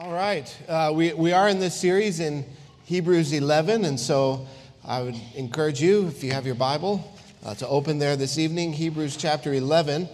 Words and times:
All 0.00 0.12
right. 0.12 0.56
Uh, 0.66 0.92
we, 0.94 1.12
we 1.12 1.32
are 1.32 1.50
in 1.50 1.58
this 1.58 1.78
series 1.78 2.20
in 2.20 2.46
Hebrews 2.86 3.34
11, 3.34 3.84
and 3.84 4.00
so 4.00 4.46
I 4.82 5.02
would 5.02 5.14
encourage 5.34 5.82
you, 5.82 6.06
if 6.06 6.24
you 6.24 6.32
have 6.32 6.46
your 6.46 6.54
Bible, 6.54 7.04
uh, 7.44 7.54
to 7.56 7.68
open 7.68 7.98
there 7.98 8.16
this 8.16 8.38
evening, 8.38 8.72
Hebrews 8.72 9.18
chapter 9.18 9.52
11. 9.52 10.08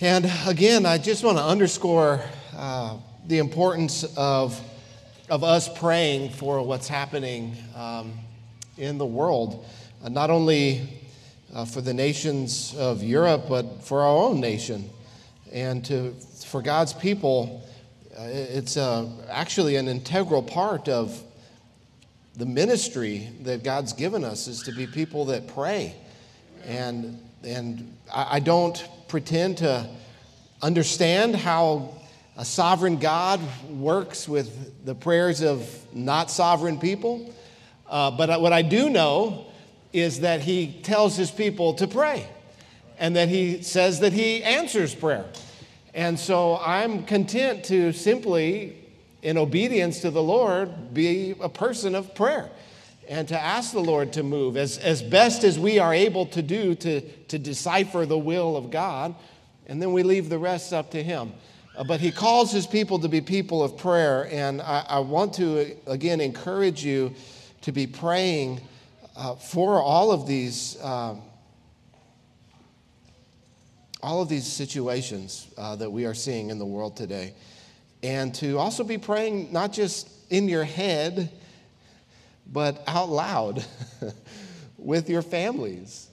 And 0.00 0.28
again, 0.48 0.84
I 0.84 0.98
just 0.98 1.22
want 1.22 1.38
to 1.38 1.44
underscore 1.44 2.22
uh, 2.56 2.96
the 3.24 3.38
importance 3.38 4.02
of, 4.16 4.60
of 5.30 5.44
us 5.44 5.68
praying 5.78 6.30
for 6.30 6.60
what's 6.66 6.88
happening 6.88 7.56
um, 7.76 8.14
in 8.76 8.98
the 8.98 9.06
world, 9.06 9.64
uh, 10.02 10.08
not 10.08 10.30
only 10.30 11.04
uh, 11.54 11.64
for 11.64 11.82
the 11.82 11.94
nations 11.94 12.74
of 12.76 13.00
Europe, 13.00 13.44
but 13.48 13.84
for 13.84 14.00
our 14.00 14.16
own 14.24 14.40
nation. 14.40 14.90
And 15.52 15.84
to, 15.84 16.14
for 16.44 16.62
God's 16.62 16.92
people, 16.92 17.64
it's 18.16 18.76
uh, 18.76 19.08
actually 19.28 19.76
an 19.76 19.88
integral 19.88 20.42
part 20.42 20.88
of 20.88 21.20
the 22.36 22.46
ministry 22.46 23.28
that 23.42 23.62
God's 23.62 23.92
given 23.92 24.24
us 24.24 24.48
is 24.48 24.62
to 24.64 24.72
be 24.72 24.86
people 24.86 25.26
that 25.26 25.48
pray. 25.48 25.94
And, 26.66 27.20
and 27.42 27.96
I, 28.12 28.36
I 28.36 28.40
don't 28.40 28.88
pretend 29.08 29.58
to 29.58 29.88
understand 30.62 31.36
how 31.36 31.94
a 32.36 32.44
sovereign 32.44 32.98
God 32.98 33.40
works 33.70 34.28
with 34.28 34.84
the 34.84 34.94
prayers 34.94 35.40
of 35.40 35.68
not 35.94 36.30
sovereign 36.30 36.78
people. 36.78 37.32
Uh, 37.88 38.10
but 38.10 38.40
what 38.40 38.52
I 38.52 38.62
do 38.62 38.90
know 38.90 39.46
is 39.92 40.20
that 40.20 40.40
He 40.40 40.80
tells 40.82 41.16
His 41.16 41.30
people 41.30 41.74
to 41.74 41.86
pray 41.86 42.26
and 42.98 43.14
that 43.16 43.28
He 43.28 43.62
says 43.62 44.00
that 44.00 44.12
He 44.12 44.42
answers 44.42 44.94
prayer. 44.94 45.26
And 45.94 46.18
so 46.18 46.56
I'm 46.58 47.04
content 47.04 47.64
to 47.66 47.92
simply, 47.92 48.76
in 49.22 49.38
obedience 49.38 50.00
to 50.00 50.10
the 50.10 50.22
Lord, 50.22 50.92
be 50.92 51.36
a 51.40 51.48
person 51.48 51.94
of 51.94 52.16
prayer 52.16 52.50
and 53.08 53.28
to 53.28 53.40
ask 53.40 53.72
the 53.72 53.80
Lord 53.80 54.12
to 54.14 54.24
move 54.24 54.56
as, 54.56 54.76
as 54.78 55.02
best 55.02 55.44
as 55.44 55.56
we 55.56 55.78
are 55.78 55.94
able 55.94 56.26
to 56.26 56.42
do 56.42 56.74
to, 56.74 57.00
to 57.00 57.38
decipher 57.38 58.06
the 58.06 58.18
will 58.18 58.56
of 58.56 58.72
God. 58.72 59.14
And 59.66 59.80
then 59.80 59.92
we 59.92 60.02
leave 60.02 60.28
the 60.28 60.38
rest 60.38 60.72
up 60.72 60.90
to 60.92 61.02
Him. 61.02 61.32
Uh, 61.76 61.84
but 61.84 62.00
He 62.00 62.10
calls 62.10 62.50
His 62.50 62.66
people 62.66 62.98
to 62.98 63.08
be 63.08 63.20
people 63.20 63.62
of 63.62 63.76
prayer. 63.76 64.28
And 64.32 64.60
I, 64.62 64.84
I 64.88 64.98
want 64.98 65.34
to, 65.34 65.76
again, 65.86 66.20
encourage 66.20 66.84
you 66.84 67.14
to 67.60 67.70
be 67.70 67.86
praying 67.86 68.60
uh, 69.16 69.36
for 69.36 69.80
all 69.80 70.10
of 70.10 70.26
these. 70.26 70.76
Uh, 70.82 71.16
all 74.04 74.20
of 74.20 74.28
these 74.28 74.46
situations 74.46 75.48
uh, 75.56 75.74
that 75.76 75.90
we 75.90 76.04
are 76.04 76.12
seeing 76.12 76.50
in 76.50 76.58
the 76.58 76.66
world 76.66 76.94
today. 76.94 77.32
And 78.02 78.34
to 78.34 78.58
also 78.58 78.84
be 78.84 78.98
praying 78.98 79.50
not 79.50 79.72
just 79.72 80.10
in 80.28 80.46
your 80.46 80.64
head, 80.64 81.32
but 82.46 82.84
out 82.86 83.08
loud 83.08 83.64
with 84.76 85.08
your 85.08 85.22
families. 85.22 86.08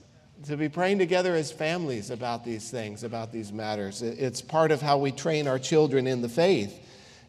To 0.45 0.56
be 0.56 0.69
praying 0.69 1.00
together 1.00 1.36
as 1.36 1.52
families 1.52 2.12
about 2.12 2.45
these 2.45 2.72
things, 2.72 3.03
about 3.03 3.34
these 3.34 3.52
matters. 3.52 4.02
It's 4.02 4.42
part 4.42 4.72
of 4.72 4.81
how 4.81 4.97
we 4.97 5.12
train 5.12 5.45
our 5.45 5.59
children 5.59 6.08
in 6.08 6.22
the 6.22 6.30
faith. 6.30 6.73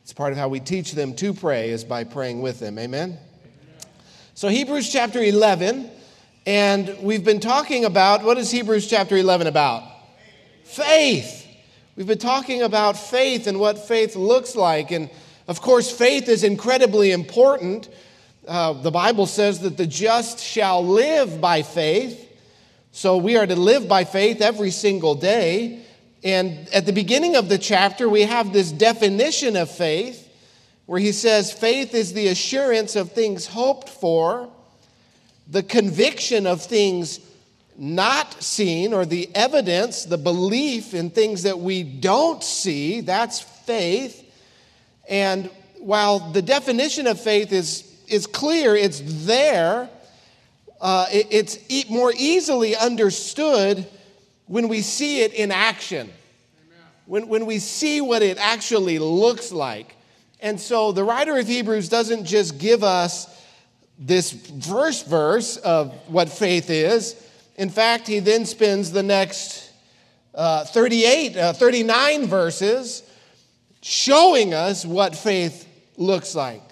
It's 0.02 0.12
part 0.12 0.30
of 0.30 0.38
how 0.38 0.48
we 0.48 0.60
teach 0.60 0.92
them 0.92 1.14
to 1.16 1.34
pray, 1.34 1.70
is 1.70 1.82
by 1.82 2.04
praying 2.04 2.40
with 2.40 2.60
them. 2.60 2.78
Amen? 2.78 3.18
So, 4.34 4.48
Hebrews 4.48 4.90
chapter 4.90 5.20
11, 5.20 5.90
and 6.46 6.96
we've 7.02 7.24
been 7.24 7.40
talking 7.40 7.84
about 7.84 8.22
what 8.22 8.38
is 8.38 8.50
Hebrews 8.50 8.88
chapter 8.88 9.16
11 9.16 9.48
about? 9.48 9.91
Faith. 10.64 11.46
We've 11.96 12.06
been 12.06 12.18
talking 12.18 12.62
about 12.62 12.96
faith 12.96 13.46
and 13.46 13.60
what 13.60 13.78
faith 13.78 14.16
looks 14.16 14.56
like. 14.56 14.90
And 14.90 15.10
of 15.46 15.60
course, 15.60 15.90
faith 15.90 16.28
is 16.28 16.44
incredibly 16.44 17.10
important. 17.10 17.88
Uh, 18.48 18.72
the 18.72 18.90
Bible 18.90 19.26
says 19.26 19.60
that 19.60 19.76
the 19.76 19.86
just 19.86 20.40
shall 20.40 20.84
live 20.84 21.40
by 21.40 21.62
faith. 21.62 22.28
So 22.92 23.16
we 23.16 23.36
are 23.36 23.46
to 23.46 23.56
live 23.56 23.88
by 23.88 24.04
faith 24.04 24.40
every 24.40 24.70
single 24.70 25.14
day. 25.14 25.82
And 26.24 26.68
at 26.72 26.86
the 26.86 26.92
beginning 26.92 27.36
of 27.36 27.48
the 27.48 27.58
chapter, 27.58 28.08
we 28.08 28.22
have 28.22 28.52
this 28.52 28.70
definition 28.70 29.56
of 29.56 29.70
faith 29.70 30.28
where 30.86 31.00
he 31.00 31.12
says, 31.12 31.52
Faith 31.52 31.94
is 31.94 32.12
the 32.12 32.28
assurance 32.28 32.96
of 32.96 33.12
things 33.12 33.46
hoped 33.46 33.88
for, 33.88 34.48
the 35.48 35.62
conviction 35.62 36.46
of 36.46 36.62
things 36.62 37.20
not 37.76 38.42
seen 38.42 38.92
or 38.92 39.04
the 39.04 39.28
evidence, 39.34 40.04
the 40.04 40.18
belief 40.18 40.94
in 40.94 41.10
things 41.10 41.44
that 41.44 41.58
we 41.58 41.82
don't 41.82 42.42
see, 42.42 43.00
that's 43.00 43.40
faith. 43.40 44.18
And 45.08 45.50
while 45.78 46.18
the 46.32 46.42
definition 46.42 47.06
of 47.06 47.20
faith 47.20 47.52
is, 47.52 47.90
is 48.08 48.26
clear, 48.26 48.76
it's 48.76 49.02
there, 49.26 49.88
uh, 50.80 51.06
it, 51.12 51.28
it's 51.30 51.58
e- 51.68 51.84
more 51.88 52.12
easily 52.16 52.76
understood 52.76 53.86
when 54.46 54.68
we 54.68 54.82
see 54.82 55.22
it 55.22 55.32
in 55.32 55.50
action, 55.50 56.10
when, 57.06 57.28
when 57.28 57.46
we 57.46 57.58
see 57.58 58.00
what 58.00 58.22
it 58.22 58.38
actually 58.38 58.98
looks 58.98 59.50
like. 59.50 59.96
And 60.40 60.60
so 60.60 60.92
the 60.92 61.04
writer 61.04 61.38
of 61.38 61.46
Hebrews 61.46 61.88
doesn't 61.88 62.26
just 62.26 62.58
give 62.58 62.84
us 62.84 63.28
this 63.98 64.32
first 64.66 65.06
verse 65.06 65.56
of 65.56 65.92
what 66.08 66.28
faith 66.28 66.68
is 66.68 67.14
in 67.56 67.70
fact, 67.70 68.06
he 68.06 68.18
then 68.18 68.46
spends 68.46 68.92
the 68.92 69.02
next 69.02 69.70
uh, 70.34 70.64
38, 70.64 71.36
uh, 71.36 71.52
39 71.52 72.26
verses 72.26 73.02
showing 73.82 74.54
us 74.54 74.86
what 74.86 75.14
faith 75.14 75.68
looks 75.96 76.34
like. 76.34 76.62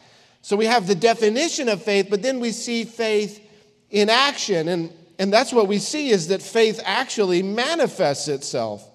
So 0.42 0.56
we 0.56 0.66
have 0.66 0.86
the 0.86 0.94
definition 0.94 1.68
of 1.68 1.82
faith, 1.82 2.06
but 2.08 2.22
then 2.22 2.40
we 2.40 2.52
see 2.52 2.84
faith 2.84 3.46
in 3.90 4.08
action. 4.08 4.68
And, 4.68 4.92
and 5.18 5.32
that's 5.32 5.52
what 5.52 5.68
we 5.68 5.78
see 5.78 6.10
is 6.10 6.28
that 6.28 6.40
faith 6.40 6.80
actually 6.84 7.42
manifests 7.42 8.28
itself. 8.28 8.86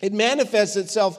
It 0.00 0.12
manifests 0.12 0.76
itself 0.76 1.18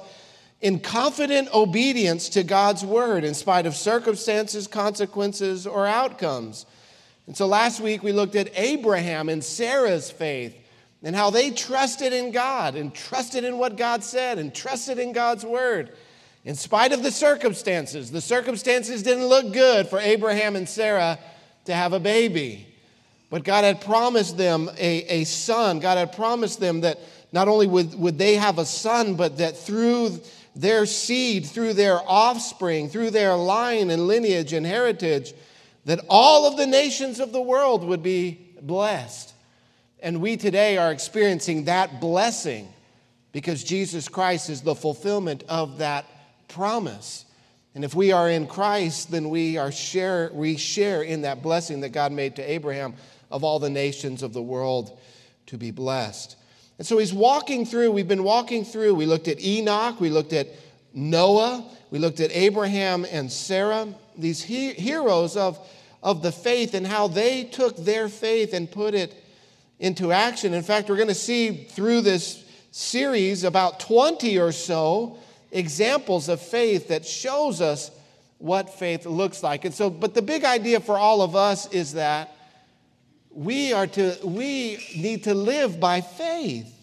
in 0.61 0.79
confident 0.79 1.53
obedience 1.53 2.29
to 2.29 2.43
God's 2.43 2.85
word 2.85 3.23
in 3.23 3.33
spite 3.33 3.65
of 3.65 3.75
circumstances, 3.75 4.67
consequences, 4.67 5.65
or 5.65 5.87
outcomes. 5.87 6.65
And 7.29 7.37
so 7.37 7.45
last 7.45 7.79
week 7.79 8.01
we 8.01 8.11
looked 8.11 8.35
at 8.35 8.49
Abraham 8.55 9.29
and 9.29 9.43
Sarah's 9.43 10.09
faith 10.09 10.55
and 11.03 11.15
how 11.15 11.29
they 11.29 11.51
trusted 11.51 12.11
in 12.11 12.31
God 12.31 12.73
and 12.73 12.91
trusted 12.91 13.43
in 13.43 13.59
what 13.59 13.77
God 13.77 14.03
said 14.03 14.39
and 14.39 14.51
trusted 14.51 14.97
in 14.97 15.11
God's 15.11 15.45
word. 15.45 15.91
In 16.43 16.55
spite 16.55 16.91
of 16.91 17.03
the 17.03 17.11
circumstances, 17.11 18.09
the 18.09 18.19
circumstances 18.19 19.03
didn't 19.03 19.27
look 19.27 19.53
good 19.53 19.87
for 19.87 19.99
Abraham 19.99 20.55
and 20.55 20.67
Sarah 20.67 21.19
to 21.65 21.73
have 21.75 21.93
a 21.93 21.99
baby. 21.99 22.65
But 23.29 23.43
God 23.43 23.63
had 23.63 23.81
promised 23.81 24.35
them 24.35 24.67
a, 24.79 25.03
a 25.03 25.23
son. 25.25 25.81
God 25.81 25.99
had 25.99 26.13
promised 26.13 26.59
them 26.59 26.81
that 26.81 26.97
not 27.31 27.47
only 27.47 27.67
would, 27.67 27.93
would 27.93 28.17
they 28.17 28.37
have 28.37 28.57
a 28.57 28.65
son, 28.65 29.13
but 29.13 29.37
that 29.37 29.55
through 29.55 30.19
their 30.55 30.87
seed, 30.87 31.45
through 31.45 31.73
their 31.73 31.99
offspring, 32.09 32.89
through 32.89 33.11
their 33.11 33.35
line 33.35 33.91
and 33.91 34.07
lineage 34.07 34.51
and 34.51 34.65
heritage, 34.65 35.35
that 35.89 36.05
all 36.07 36.45
of 36.45 36.55
the 36.55 36.67
nations 36.67 37.19
of 37.19 37.31
the 37.31 37.41
world 37.41 37.83
would 37.83 38.03
be 38.03 38.39
blessed. 38.61 39.33
And 39.99 40.21
we 40.21 40.37
today 40.37 40.77
are 40.77 40.91
experiencing 40.91 41.63
that 41.63 41.99
blessing 41.99 42.71
because 43.31 43.63
Jesus 43.63 44.07
Christ 44.07 44.51
is 44.51 44.61
the 44.61 44.75
fulfillment 44.75 45.43
of 45.49 45.79
that 45.79 46.05
promise. 46.47 47.25
And 47.73 47.83
if 47.83 47.95
we 47.95 48.11
are 48.11 48.29
in 48.29 48.45
Christ, 48.45 49.09
then 49.09 49.31
we 49.31 49.57
are 49.57 49.71
share 49.71 50.29
we 50.31 50.57
share 50.57 51.01
in 51.01 51.23
that 51.23 51.41
blessing 51.41 51.81
that 51.81 51.89
God 51.89 52.11
made 52.11 52.35
to 52.35 52.43
Abraham 52.43 52.93
of 53.31 53.43
all 53.43 53.57
the 53.57 53.71
nations 53.71 54.21
of 54.21 54.31
the 54.31 54.43
world 54.43 54.95
to 55.47 55.57
be 55.57 55.71
blessed. 55.71 56.35
And 56.77 56.85
so 56.85 56.99
he's 56.99 57.15
walking 57.15 57.65
through, 57.65 57.93
we've 57.93 58.07
been 58.07 58.23
walking 58.23 58.63
through. 58.63 58.93
We 58.93 59.07
looked 59.07 59.27
at 59.27 59.41
Enoch, 59.43 59.99
we 59.99 60.11
looked 60.11 60.33
at 60.33 60.49
Noah, 60.93 61.65
we 61.89 61.97
looked 61.97 62.19
at 62.19 62.29
Abraham 62.31 63.07
and 63.09 63.31
Sarah, 63.31 63.87
these 64.15 64.43
he- 64.43 64.73
heroes 64.73 65.35
of 65.35 65.57
of 66.01 66.21
the 66.21 66.31
faith 66.31 66.73
and 66.73 66.87
how 66.87 67.07
they 67.07 67.43
took 67.43 67.75
their 67.77 68.09
faith 68.09 68.53
and 68.53 68.69
put 68.69 68.93
it 68.93 69.13
into 69.79 70.11
action. 70.11 70.53
In 70.53 70.63
fact, 70.63 70.89
we're 70.89 70.95
going 70.95 71.07
to 71.07 71.13
see 71.15 71.63
through 71.63 72.01
this 72.01 72.43
series 72.71 73.43
about 73.43 73.79
20 73.79 74.39
or 74.39 74.51
so 74.51 75.17
examples 75.51 76.29
of 76.29 76.41
faith 76.41 76.89
that 76.89 77.05
shows 77.05 77.61
us 77.61 77.91
what 78.37 78.69
faith 78.73 79.05
looks 79.05 79.43
like. 79.43 79.65
And 79.65 79.73
so, 79.73 79.89
but 79.89 80.13
the 80.13 80.21
big 80.21 80.45
idea 80.45 80.79
for 80.79 80.97
all 80.97 81.21
of 81.21 81.35
us 81.35 81.71
is 81.71 81.93
that 81.93 82.35
we 83.31 83.73
are 83.73 83.87
to 83.87 84.17
we 84.23 84.83
need 84.95 85.25
to 85.25 85.33
live 85.33 85.79
by 85.79 86.01
faith. 86.01 86.73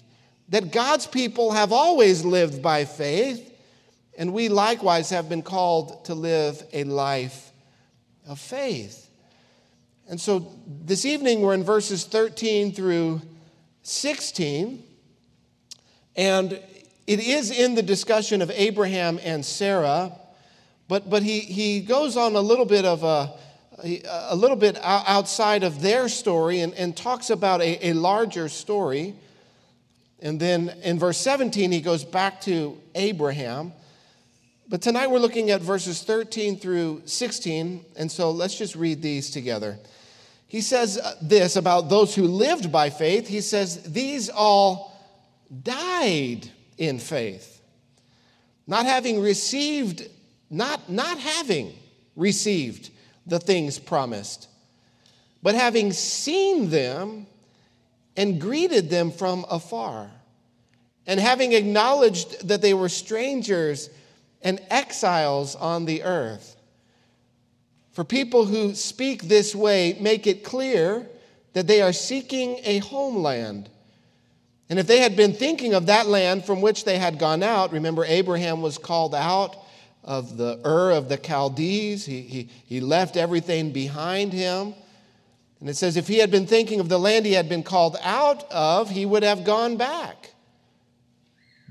That 0.50 0.70
God's 0.70 1.06
people 1.06 1.52
have 1.52 1.72
always 1.72 2.24
lived 2.24 2.62
by 2.62 2.84
faith, 2.84 3.52
and 4.16 4.32
we 4.32 4.48
likewise 4.48 5.10
have 5.10 5.28
been 5.28 5.42
called 5.42 6.04
to 6.04 6.14
live 6.14 6.62
a 6.72 6.84
life 6.84 7.50
of 8.28 8.38
faith. 8.38 9.05
And 10.08 10.20
so 10.20 10.52
this 10.66 11.04
evening 11.04 11.40
we're 11.40 11.54
in 11.54 11.64
verses 11.64 12.04
13 12.04 12.72
through 12.72 13.20
16. 13.82 14.82
And 16.14 16.52
it 17.06 17.20
is 17.20 17.50
in 17.50 17.74
the 17.74 17.82
discussion 17.82 18.40
of 18.40 18.50
Abraham 18.52 19.18
and 19.22 19.44
Sarah. 19.44 20.12
But, 20.86 21.10
but 21.10 21.24
he, 21.24 21.40
he 21.40 21.80
goes 21.80 22.16
on 22.16 22.36
a 22.36 22.40
little 22.40 22.64
bit 22.64 22.84
of 22.84 23.02
a, 23.02 23.34
a 24.04 24.36
little 24.36 24.56
bit 24.56 24.78
outside 24.80 25.64
of 25.64 25.82
their 25.82 26.08
story 26.08 26.60
and, 26.60 26.72
and 26.74 26.96
talks 26.96 27.30
about 27.30 27.60
a, 27.60 27.88
a 27.88 27.92
larger 27.92 28.48
story. 28.48 29.16
And 30.20 30.38
then 30.38 30.68
in 30.84 31.00
verse 31.00 31.18
17, 31.18 31.72
he 31.72 31.80
goes 31.80 32.04
back 32.04 32.40
to 32.42 32.78
Abraham. 32.94 33.72
But 34.68 34.82
tonight 34.82 35.10
we're 35.10 35.18
looking 35.18 35.50
at 35.50 35.62
verses 35.62 36.02
13 36.02 36.58
through 36.58 37.02
16. 37.06 37.84
And 37.96 38.10
so 38.10 38.30
let's 38.30 38.56
just 38.56 38.76
read 38.76 39.02
these 39.02 39.30
together. 39.30 39.78
He 40.48 40.60
says 40.60 41.00
this 41.20 41.56
about 41.56 41.88
those 41.88 42.14
who 42.14 42.24
lived 42.24 42.70
by 42.70 42.90
faith. 42.90 43.26
He 43.26 43.40
says, 43.40 43.82
These 43.82 44.28
all 44.28 44.96
died 45.62 46.50
in 46.78 46.98
faith, 46.98 47.60
not 48.66 48.86
having 48.86 49.20
received, 49.20 50.08
not, 50.50 50.88
not 50.88 51.18
having 51.18 51.72
received 52.14 52.90
the 53.26 53.38
things 53.38 53.78
promised, 53.78 54.48
but 55.42 55.54
having 55.54 55.92
seen 55.92 56.70
them 56.70 57.26
and 58.16 58.40
greeted 58.40 58.88
them 58.88 59.10
from 59.10 59.44
afar, 59.50 60.10
and 61.06 61.20
having 61.20 61.52
acknowledged 61.52 62.48
that 62.48 62.62
they 62.62 62.74
were 62.74 62.88
strangers 62.88 63.90
and 64.42 64.60
exiles 64.70 65.56
on 65.56 65.84
the 65.84 66.02
earth. 66.02 66.55
For 67.96 68.04
people 68.04 68.44
who 68.44 68.74
speak 68.74 69.22
this 69.22 69.54
way, 69.54 69.96
make 69.98 70.26
it 70.26 70.44
clear 70.44 71.06
that 71.54 71.66
they 71.66 71.80
are 71.80 71.94
seeking 71.94 72.58
a 72.62 72.76
homeland. 72.80 73.70
And 74.68 74.78
if 74.78 74.86
they 74.86 74.98
had 74.98 75.16
been 75.16 75.32
thinking 75.32 75.72
of 75.72 75.86
that 75.86 76.06
land 76.06 76.44
from 76.44 76.60
which 76.60 76.84
they 76.84 76.98
had 76.98 77.18
gone 77.18 77.42
out, 77.42 77.72
remember, 77.72 78.04
Abraham 78.04 78.60
was 78.60 78.76
called 78.76 79.14
out 79.14 79.56
of 80.04 80.36
the 80.36 80.60
Ur 80.62 80.90
of 80.90 81.08
the 81.08 81.16
Chaldees. 81.16 82.04
He, 82.04 82.20
he, 82.20 82.50
he 82.66 82.80
left 82.80 83.16
everything 83.16 83.72
behind 83.72 84.30
him. 84.34 84.74
And 85.60 85.70
it 85.70 85.78
says, 85.78 85.96
if 85.96 86.06
he 86.06 86.18
had 86.18 86.30
been 86.30 86.46
thinking 86.46 86.80
of 86.80 86.90
the 86.90 86.98
land 86.98 87.24
he 87.24 87.32
had 87.32 87.48
been 87.48 87.62
called 87.62 87.96
out 88.02 88.44
of, 88.52 88.90
he 88.90 89.06
would 89.06 89.22
have 89.22 89.42
gone 89.42 89.78
back. 89.78 90.34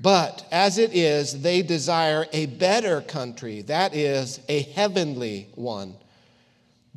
But 0.00 0.44
as 0.50 0.76
it 0.78 0.92
is, 0.92 1.42
they 1.42 1.62
desire 1.62 2.26
a 2.32 2.46
better 2.46 3.00
country, 3.00 3.62
that 3.62 3.94
is, 3.94 4.40
a 4.48 4.62
heavenly 4.62 5.50
one. 5.54 5.94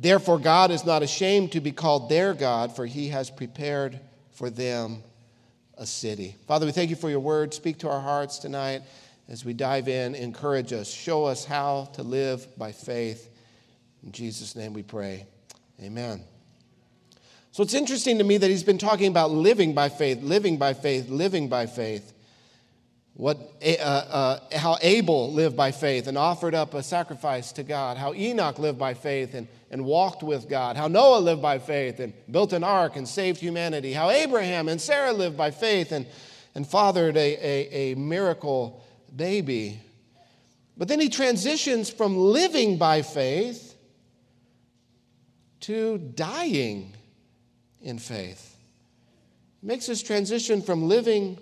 Therefore, 0.00 0.38
God 0.38 0.70
is 0.70 0.86
not 0.86 1.02
ashamed 1.02 1.52
to 1.52 1.60
be 1.60 1.72
called 1.72 2.08
their 2.08 2.32
God, 2.32 2.74
for 2.74 2.86
he 2.86 3.08
has 3.08 3.30
prepared 3.30 4.00
for 4.32 4.48
them 4.48 5.02
a 5.76 5.84
city. 5.84 6.36
Father, 6.48 6.64
we 6.64 6.72
thank 6.72 6.88
you 6.88 6.96
for 6.96 7.10
your 7.10 7.20
word. 7.20 7.52
Speak 7.52 7.78
to 7.80 7.90
our 7.90 8.00
hearts 8.00 8.38
tonight 8.38 8.80
as 9.28 9.44
we 9.44 9.52
dive 9.52 9.88
in, 9.88 10.14
encourage 10.14 10.72
us, 10.72 10.90
show 10.90 11.26
us 11.26 11.44
how 11.44 11.90
to 11.92 12.02
live 12.02 12.46
by 12.56 12.72
faith. 12.72 13.28
In 14.02 14.10
Jesus' 14.10 14.56
name 14.56 14.72
we 14.72 14.82
pray. 14.82 15.26
Amen. 15.82 16.24
So 17.52 17.62
it's 17.62 17.74
interesting 17.74 18.18
to 18.18 18.24
me 18.24 18.38
that 18.38 18.48
he's 18.48 18.62
been 18.62 18.78
talking 18.78 19.08
about 19.08 19.30
living 19.30 19.74
by 19.74 19.90
faith, 19.90 20.22
living 20.22 20.56
by 20.56 20.72
faith, 20.72 21.10
living 21.10 21.48
by 21.48 21.66
faith. 21.66 22.14
What, 23.20 23.36
uh, 23.62 23.82
uh, 23.82 24.56
how 24.56 24.78
Abel 24.80 25.30
lived 25.30 25.54
by 25.54 25.72
faith 25.72 26.06
and 26.06 26.16
offered 26.16 26.54
up 26.54 26.72
a 26.72 26.82
sacrifice 26.82 27.52
to 27.52 27.62
God, 27.62 27.98
how 27.98 28.14
Enoch 28.14 28.58
lived 28.58 28.78
by 28.78 28.94
faith 28.94 29.34
and, 29.34 29.46
and 29.70 29.84
walked 29.84 30.22
with 30.22 30.48
God, 30.48 30.78
how 30.78 30.88
Noah 30.88 31.18
lived 31.18 31.42
by 31.42 31.58
faith 31.58 32.00
and 32.00 32.14
built 32.30 32.54
an 32.54 32.64
ark 32.64 32.96
and 32.96 33.06
saved 33.06 33.38
humanity, 33.38 33.92
how 33.92 34.08
Abraham 34.08 34.70
and 34.70 34.80
Sarah 34.80 35.12
lived 35.12 35.36
by 35.36 35.50
faith 35.50 35.92
and, 35.92 36.06
and 36.54 36.66
fathered 36.66 37.14
a, 37.18 37.20
a, 37.20 37.92
a 37.92 37.94
miracle 37.96 38.82
baby. 39.14 39.78
But 40.78 40.88
then 40.88 40.98
he 40.98 41.10
transitions 41.10 41.90
from 41.90 42.16
living 42.16 42.78
by 42.78 43.02
faith 43.02 43.76
to 45.60 45.98
dying 45.98 46.94
in 47.82 47.98
faith. 47.98 48.56
He 49.60 49.66
makes 49.66 49.88
this 49.88 50.02
transition 50.02 50.62
from 50.62 50.88
living 50.88 51.38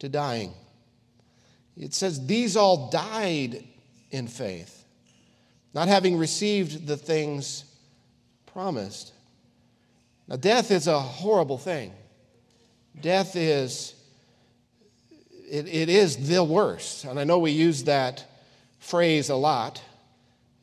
to 0.00 0.08
dying. 0.08 0.52
It 1.76 1.94
says, 1.94 2.26
These 2.26 2.56
all 2.56 2.90
died 2.90 3.64
in 4.10 4.26
faith, 4.26 4.84
not 5.72 5.88
having 5.88 6.18
received 6.18 6.86
the 6.86 6.96
things 6.96 7.64
promised. 8.46 9.12
Now, 10.28 10.36
death 10.36 10.70
is 10.70 10.86
a 10.86 10.98
horrible 10.98 11.58
thing. 11.58 11.92
Death 13.00 13.36
is 13.36 13.94
it, 15.50 15.66
it 15.66 15.88
is 15.88 16.28
the 16.28 16.44
worst. 16.44 17.04
And 17.04 17.18
I 17.18 17.24
know 17.24 17.38
we 17.38 17.50
use 17.50 17.84
that 17.84 18.24
phrase 18.78 19.30
a 19.30 19.34
lot. 19.34 19.82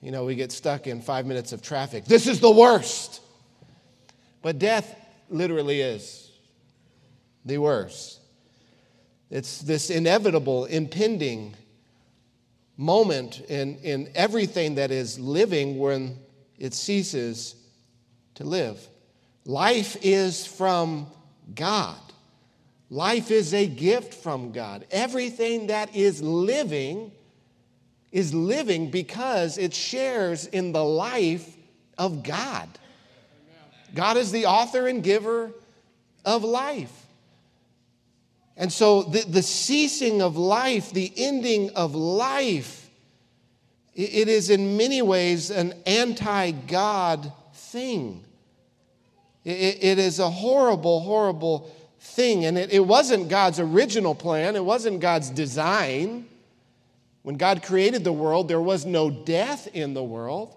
You 0.01 0.12
know, 0.12 0.24
we 0.25 0.36
get 0.36 0.51
stuck 0.51 0.88
in 0.88 1.01
five 1.01 1.25
minutes 1.25 1.51
of 1.51 1.62
traffic. 1.62 2.06
This 2.06 2.28
is 2.28 2.40
the 2.40 2.51
worst. 2.51 3.22
But 4.42 4.60
death 4.60 4.95
literally 5.30 5.81
is 5.81 6.31
the 7.44 7.57
worst. 7.57 8.17
It's 9.30 9.62
this 9.62 9.90
inevitable, 9.90 10.66
impending 10.66 11.56
moment 12.78 13.42
in, 13.42 13.78
in 13.80 14.10
everything 14.16 14.76
that 14.76 14.92
is 14.92 15.20
living 15.20 15.78
when 15.80 16.18
it 16.58 16.74
ceases 16.74 17.56
to 18.36 18.44
live. 18.44 18.80
Life 19.46 19.98
is 20.02 20.46
from 20.46 21.08
God. 21.54 22.00
Life 22.90 23.32
is 23.32 23.54
a 23.54 23.68
gift 23.68 24.14
from 24.14 24.52
God. 24.52 24.86
Everything 24.92 25.68
that 25.68 25.96
is 25.96 26.22
living 26.22 27.12
is 28.12 28.34
living 28.34 28.90
because 28.90 29.58
it 29.58 29.74
shares 29.74 30.46
in 30.46 30.72
the 30.72 30.84
life 30.84 31.56
of 31.98 32.24
God. 32.24 32.70
God 33.94 34.18
is 34.18 34.32
the 34.32 34.46
author 34.46 34.88
and 34.88 35.04
giver 35.04 35.52
of 36.24 36.44
life. 36.44 37.06
And 38.57 38.74
so 38.74 39.04
the, 39.04 39.21
the 39.21 39.44
ceasing 39.44 40.21
of 40.21 40.36
life, 40.36 40.92
the 40.92 41.13
ending 41.15 41.69
of 41.75 41.94
life, 41.94 42.89
it 43.94 44.27
is 44.27 44.50
in 44.50 44.77
many 44.77 45.01
ways 45.01 45.50
an 45.50 45.74
anti 45.86 46.51
God 46.51 47.31
thing. 47.54 48.24
It, 49.44 49.83
it 49.83 50.00
is 50.00 50.19
a 50.19 50.30
horrible, 50.30 51.00
horrible 51.00 51.71
thing. 52.00 52.45
And 52.45 52.57
it, 52.57 52.74
it 52.74 52.86
wasn't 52.86 53.30
God's 53.30 53.59
original 53.59 54.15
plan, 54.15 54.56
it 54.56 54.65
wasn't 54.65 55.00
God's 55.00 55.30
design. 55.30 56.25
When 57.21 57.38
God 57.38 57.62
created 57.62 58.04
the 58.04 58.13
world, 58.13 58.48
there 58.48 58.62
was 58.62 58.86
no 58.86 59.09
death 59.09 59.68
in 59.74 59.94
the 59.94 60.04
world. 60.04 60.56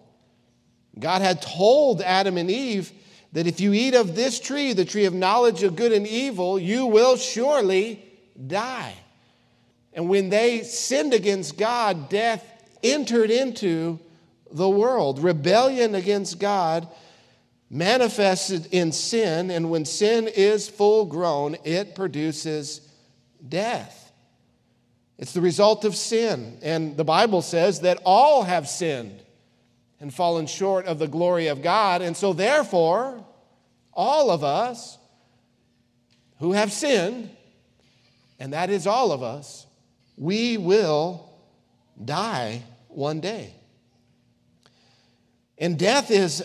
God 0.99 1.21
had 1.21 1.42
told 1.42 2.00
Adam 2.00 2.37
and 2.37 2.50
Eve 2.50 2.92
that 3.33 3.47
if 3.47 3.61
you 3.61 3.73
eat 3.73 3.95
of 3.95 4.17
this 4.17 4.41
tree, 4.41 4.73
the 4.73 4.85
tree 4.85 5.05
of 5.05 5.15
knowledge 5.15 5.63
of 5.63 5.77
good 5.77 5.93
and 5.93 6.07
evil, 6.07 6.59
you 6.59 6.87
will 6.87 7.17
surely 7.17 8.05
die. 8.47 8.95
And 9.93 10.09
when 10.09 10.31
they 10.31 10.63
sinned 10.63 11.15
against 11.15 11.57
God, 11.57 12.09
death 12.09 12.45
entered 12.83 13.31
into 13.31 13.99
the 14.53 14.69
world. 14.69 15.19
Rebellion 15.21 15.95
against 15.95 16.39
God 16.39 16.89
manifested 17.69 18.67
in 18.73 18.91
sin, 18.91 19.51
and 19.51 19.71
when 19.71 19.85
sin 19.85 20.27
is 20.27 20.69
full 20.69 21.05
grown, 21.05 21.57
it 21.65 21.95
produces 21.95 22.81
death. 23.49 24.13
It's 25.19 25.33
the 25.33 25.41
result 25.41 25.85
of 25.85 25.95
sin. 25.95 26.59
And 26.63 26.97
the 26.97 27.05
Bible 27.05 27.43
says 27.43 27.81
that 27.81 28.01
all 28.05 28.43
have 28.43 28.69
sinned 28.69 29.23
and 30.00 30.12
fallen 30.12 30.47
short 30.47 30.87
of 30.87 30.99
the 30.99 31.07
glory 31.07 31.49
of 31.49 31.62
God. 31.62 32.02
And 32.02 32.16
so, 32.16 32.33
therefore, 32.33 33.25
all 33.92 34.30
of 34.30 34.42
us 34.42 34.99
who 36.38 36.52
have 36.52 36.73
sinned, 36.73 37.30
and 38.38 38.54
that 38.54 38.71
is 38.71 38.87
all 38.87 39.12
of 39.12 39.23
us, 39.23 39.66
we 40.16 40.57
will 40.57 41.30
die 42.02 42.62
one 42.88 43.21
day. 43.21 43.54
And 45.59 45.78
death 45.78 46.11
is 46.11 46.42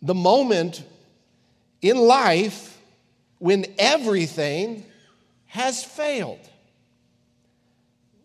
the 0.00 0.14
moment 0.14 0.82
in 1.82 1.98
life 1.98 2.80
when 3.38 3.66
everything 3.78 4.86
has 5.46 5.84
failed. 5.84 6.40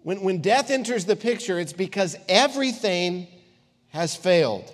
When, 0.03 0.21
when 0.21 0.41
death 0.41 0.71
enters 0.71 1.05
the 1.05 1.15
picture, 1.15 1.59
it's 1.59 1.73
because 1.73 2.15
everything 2.29 3.27
has 3.93 4.15
failed. 4.15 4.69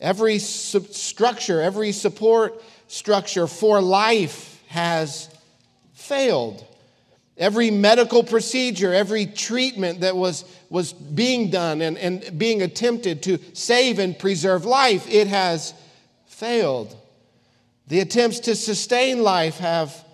Every 0.00 0.38
structure, 0.38 1.60
every 1.60 1.92
support 1.92 2.60
structure 2.88 3.46
for 3.46 3.82
life 3.82 4.62
has 4.68 5.28
failed. 5.92 6.64
Every 7.36 7.70
medical 7.70 8.24
procedure, 8.24 8.92
every 8.92 9.26
treatment 9.26 10.00
that 10.00 10.16
was, 10.16 10.44
was 10.70 10.92
being 10.92 11.50
done 11.50 11.82
and, 11.82 11.98
and 11.98 12.38
being 12.38 12.62
attempted 12.62 13.22
to 13.24 13.38
save 13.52 13.98
and 13.98 14.18
preserve 14.18 14.64
life, 14.64 15.06
it 15.08 15.28
has 15.28 15.74
failed. 16.26 16.96
The 17.88 18.00
attempts 18.00 18.40
to 18.40 18.56
sustain 18.56 19.22
life 19.22 19.58
have 19.58 20.04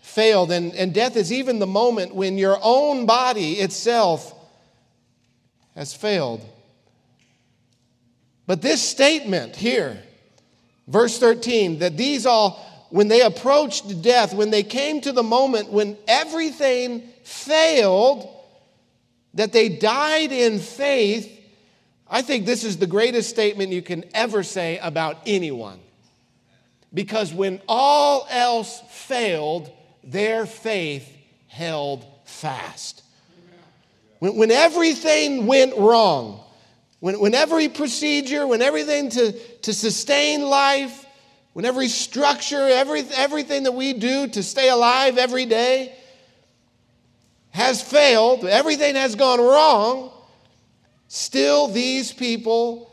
failed. 0.00 0.50
And, 0.50 0.74
and 0.74 0.92
death 0.92 1.16
is 1.16 1.32
even 1.32 1.60
the 1.60 1.66
moment 1.66 2.14
when 2.14 2.38
your 2.38 2.58
own 2.60 3.06
body 3.06 3.54
itself 3.54 4.34
has 5.76 5.94
failed. 5.94 6.44
But 8.46 8.62
this 8.62 8.82
statement 8.82 9.56
here, 9.56 10.02
verse 10.88 11.18
13, 11.18 11.78
that 11.78 11.96
these 11.96 12.26
all, 12.26 12.86
when 12.90 13.08
they 13.08 13.22
approached 13.22 14.02
death, 14.02 14.34
when 14.34 14.50
they 14.50 14.62
came 14.62 15.00
to 15.02 15.12
the 15.12 15.22
moment 15.22 15.70
when 15.70 15.96
everything 16.08 17.02
failed, 17.22 18.28
that 19.34 19.52
they 19.52 19.68
died 19.68 20.32
in 20.32 20.58
faith, 20.58 21.40
I 22.08 22.20
think 22.20 22.44
this 22.44 22.64
is 22.64 22.76
the 22.76 22.86
greatest 22.86 23.30
statement 23.30 23.72
you 23.72 23.80
can 23.80 24.04
ever 24.12 24.42
say 24.42 24.78
about 24.78 25.18
anyone. 25.24 25.80
Because 26.92 27.32
when 27.32 27.60
all 27.66 28.26
else 28.28 28.82
failed, 28.90 29.70
their 30.04 30.44
faith 30.44 31.10
held 31.48 32.04
fast. 32.26 33.02
When, 34.18 34.36
when 34.36 34.50
everything 34.50 35.46
went 35.46 35.74
wrong, 35.76 36.41
when, 37.02 37.18
when 37.18 37.34
every 37.34 37.68
procedure, 37.68 38.46
when 38.46 38.62
everything 38.62 39.08
to, 39.10 39.32
to 39.62 39.74
sustain 39.74 40.40
life, 40.40 41.04
when 41.52 41.64
every 41.64 41.88
structure, 41.88 42.68
every, 42.68 43.00
everything 43.16 43.64
that 43.64 43.72
we 43.72 43.92
do 43.92 44.28
to 44.28 44.40
stay 44.40 44.68
alive 44.68 45.18
every 45.18 45.44
day 45.44 45.96
has 47.50 47.82
failed, 47.82 48.44
everything 48.44 48.94
has 48.94 49.16
gone 49.16 49.40
wrong, 49.40 50.12
still 51.08 51.66
these 51.66 52.12
people 52.12 52.88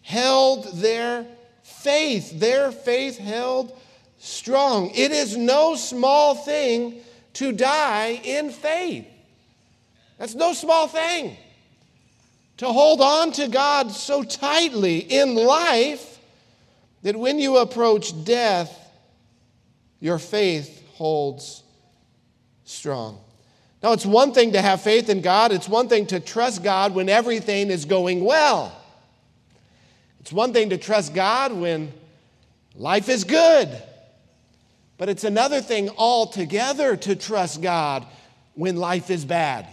held 0.00 0.64
their 0.80 1.24
faith. 1.62 2.40
Their 2.40 2.72
faith 2.72 3.16
held 3.16 3.78
strong. 4.18 4.90
It 4.92 5.12
is 5.12 5.36
no 5.36 5.76
small 5.76 6.34
thing 6.34 6.96
to 7.34 7.52
die 7.52 8.20
in 8.24 8.50
faith. 8.50 9.06
That's 10.18 10.34
no 10.34 10.52
small 10.52 10.88
thing. 10.88 11.36
To 12.62 12.72
hold 12.72 13.00
on 13.00 13.32
to 13.32 13.48
God 13.48 13.90
so 13.90 14.22
tightly 14.22 14.98
in 14.98 15.34
life 15.34 16.20
that 17.02 17.16
when 17.16 17.40
you 17.40 17.56
approach 17.56 18.24
death, 18.24 18.78
your 19.98 20.20
faith 20.20 20.80
holds 20.92 21.64
strong. 22.62 23.18
Now, 23.82 23.90
it's 23.94 24.06
one 24.06 24.32
thing 24.32 24.52
to 24.52 24.62
have 24.62 24.80
faith 24.80 25.08
in 25.08 25.22
God, 25.22 25.50
it's 25.50 25.68
one 25.68 25.88
thing 25.88 26.06
to 26.06 26.20
trust 26.20 26.62
God 26.62 26.94
when 26.94 27.08
everything 27.08 27.68
is 27.68 27.84
going 27.84 28.24
well. 28.24 28.72
It's 30.20 30.32
one 30.32 30.52
thing 30.52 30.70
to 30.70 30.78
trust 30.78 31.14
God 31.14 31.52
when 31.52 31.92
life 32.76 33.08
is 33.08 33.24
good. 33.24 33.70
But 34.98 35.08
it's 35.08 35.24
another 35.24 35.60
thing 35.60 35.90
altogether 35.98 36.96
to 36.96 37.16
trust 37.16 37.60
God 37.60 38.06
when 38.54 38.76
life 38.76 39.10
is 39.10 39.24
bad. 39.24 39.66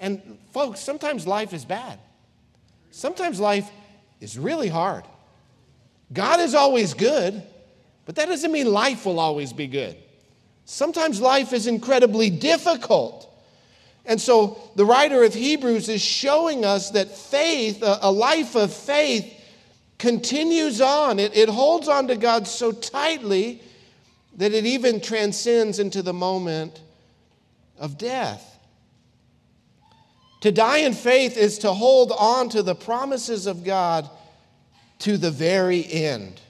And 0.00 0.38
folks, 0.58 0.80
sometimes 0.80 1.24
life 1.24 1.54
is 1.54 1.64
bad. 1.64 2.00
Sometimes 2.90 3.38
life 3.38 3.70
is 4.20 4.36
really 4.36 4.66
hard. 4.66 5.04
God 6.12 6.40
is 6.40 6.52
always 6.52 6.94
good, 6.94 7.40
but 8.06 8.16
that 8.16 8.26
doesn't 8.26 8.50
mean 8.50 8.72
life 8.72 9.06
will 9.06 9.20
always 9.20 9.52
be 9.52 9.68
good. 9.68 9.96
Sometimes 10.64 11.20
life 11.20 11.52
is 11.52 11.68
incredibly 11.68 12.28
difficult. 12.28 13.32
And 14.04 14.20
so 14.20 14.58
the 14.74 14.84
writer 14.84 15.22
of 15.22 15.32
Hebrews 15.32 15.88
is 15.88 16.02
showing 16.02 16.64
us 16.64 16.90
that 16.90 17.16
faith, 17.16 17.78
a, 17.80 18.10
life 18.10 18.56
of 18.56 18.72
faith, 18.72 19.32
continues 19.96 20.80
on. 20.80 21.20
It, 21.20 21.36
it 21.36 21.48
holds 21.48 21.86
on 21.86 22.08
to 22.08 22.16
God 22.16 22.48
so 22.48 22.72
tightly 22.72 23.62
that 24.36 24.52
it 24.52 24.66
even 24.66 25.00
transcends 25.00 25.78
into 25.78 26.02
the 26.02 26.12
moment 26.12 26.80
of 27.78 27.96
death. 27.96 28.57
To 30.40 30.52
die 30.52 30.78
in 30.78 30.94
faith 30.94 31.36
is 31.36 31.58
to 31.58 31.72
hold 31.72 32.12
on 32.12 32.48
to 32.50 32.62
the 32.62 32.74
promises 32.74 33.46
of 33.46 33.64
God 33.64 34.08
to 35.00 35.16
the 35.16 35.30
very 35.30 35.84
end. 35.90 36.40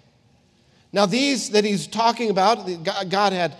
Now, 0.92 1.06
these 1.06 1.50
that 1.50 1.64
he's 1.64 1.86
talking 1.86 2.30
about, 2.30 2.66
God 3.08 3.32
had 3.32 3.56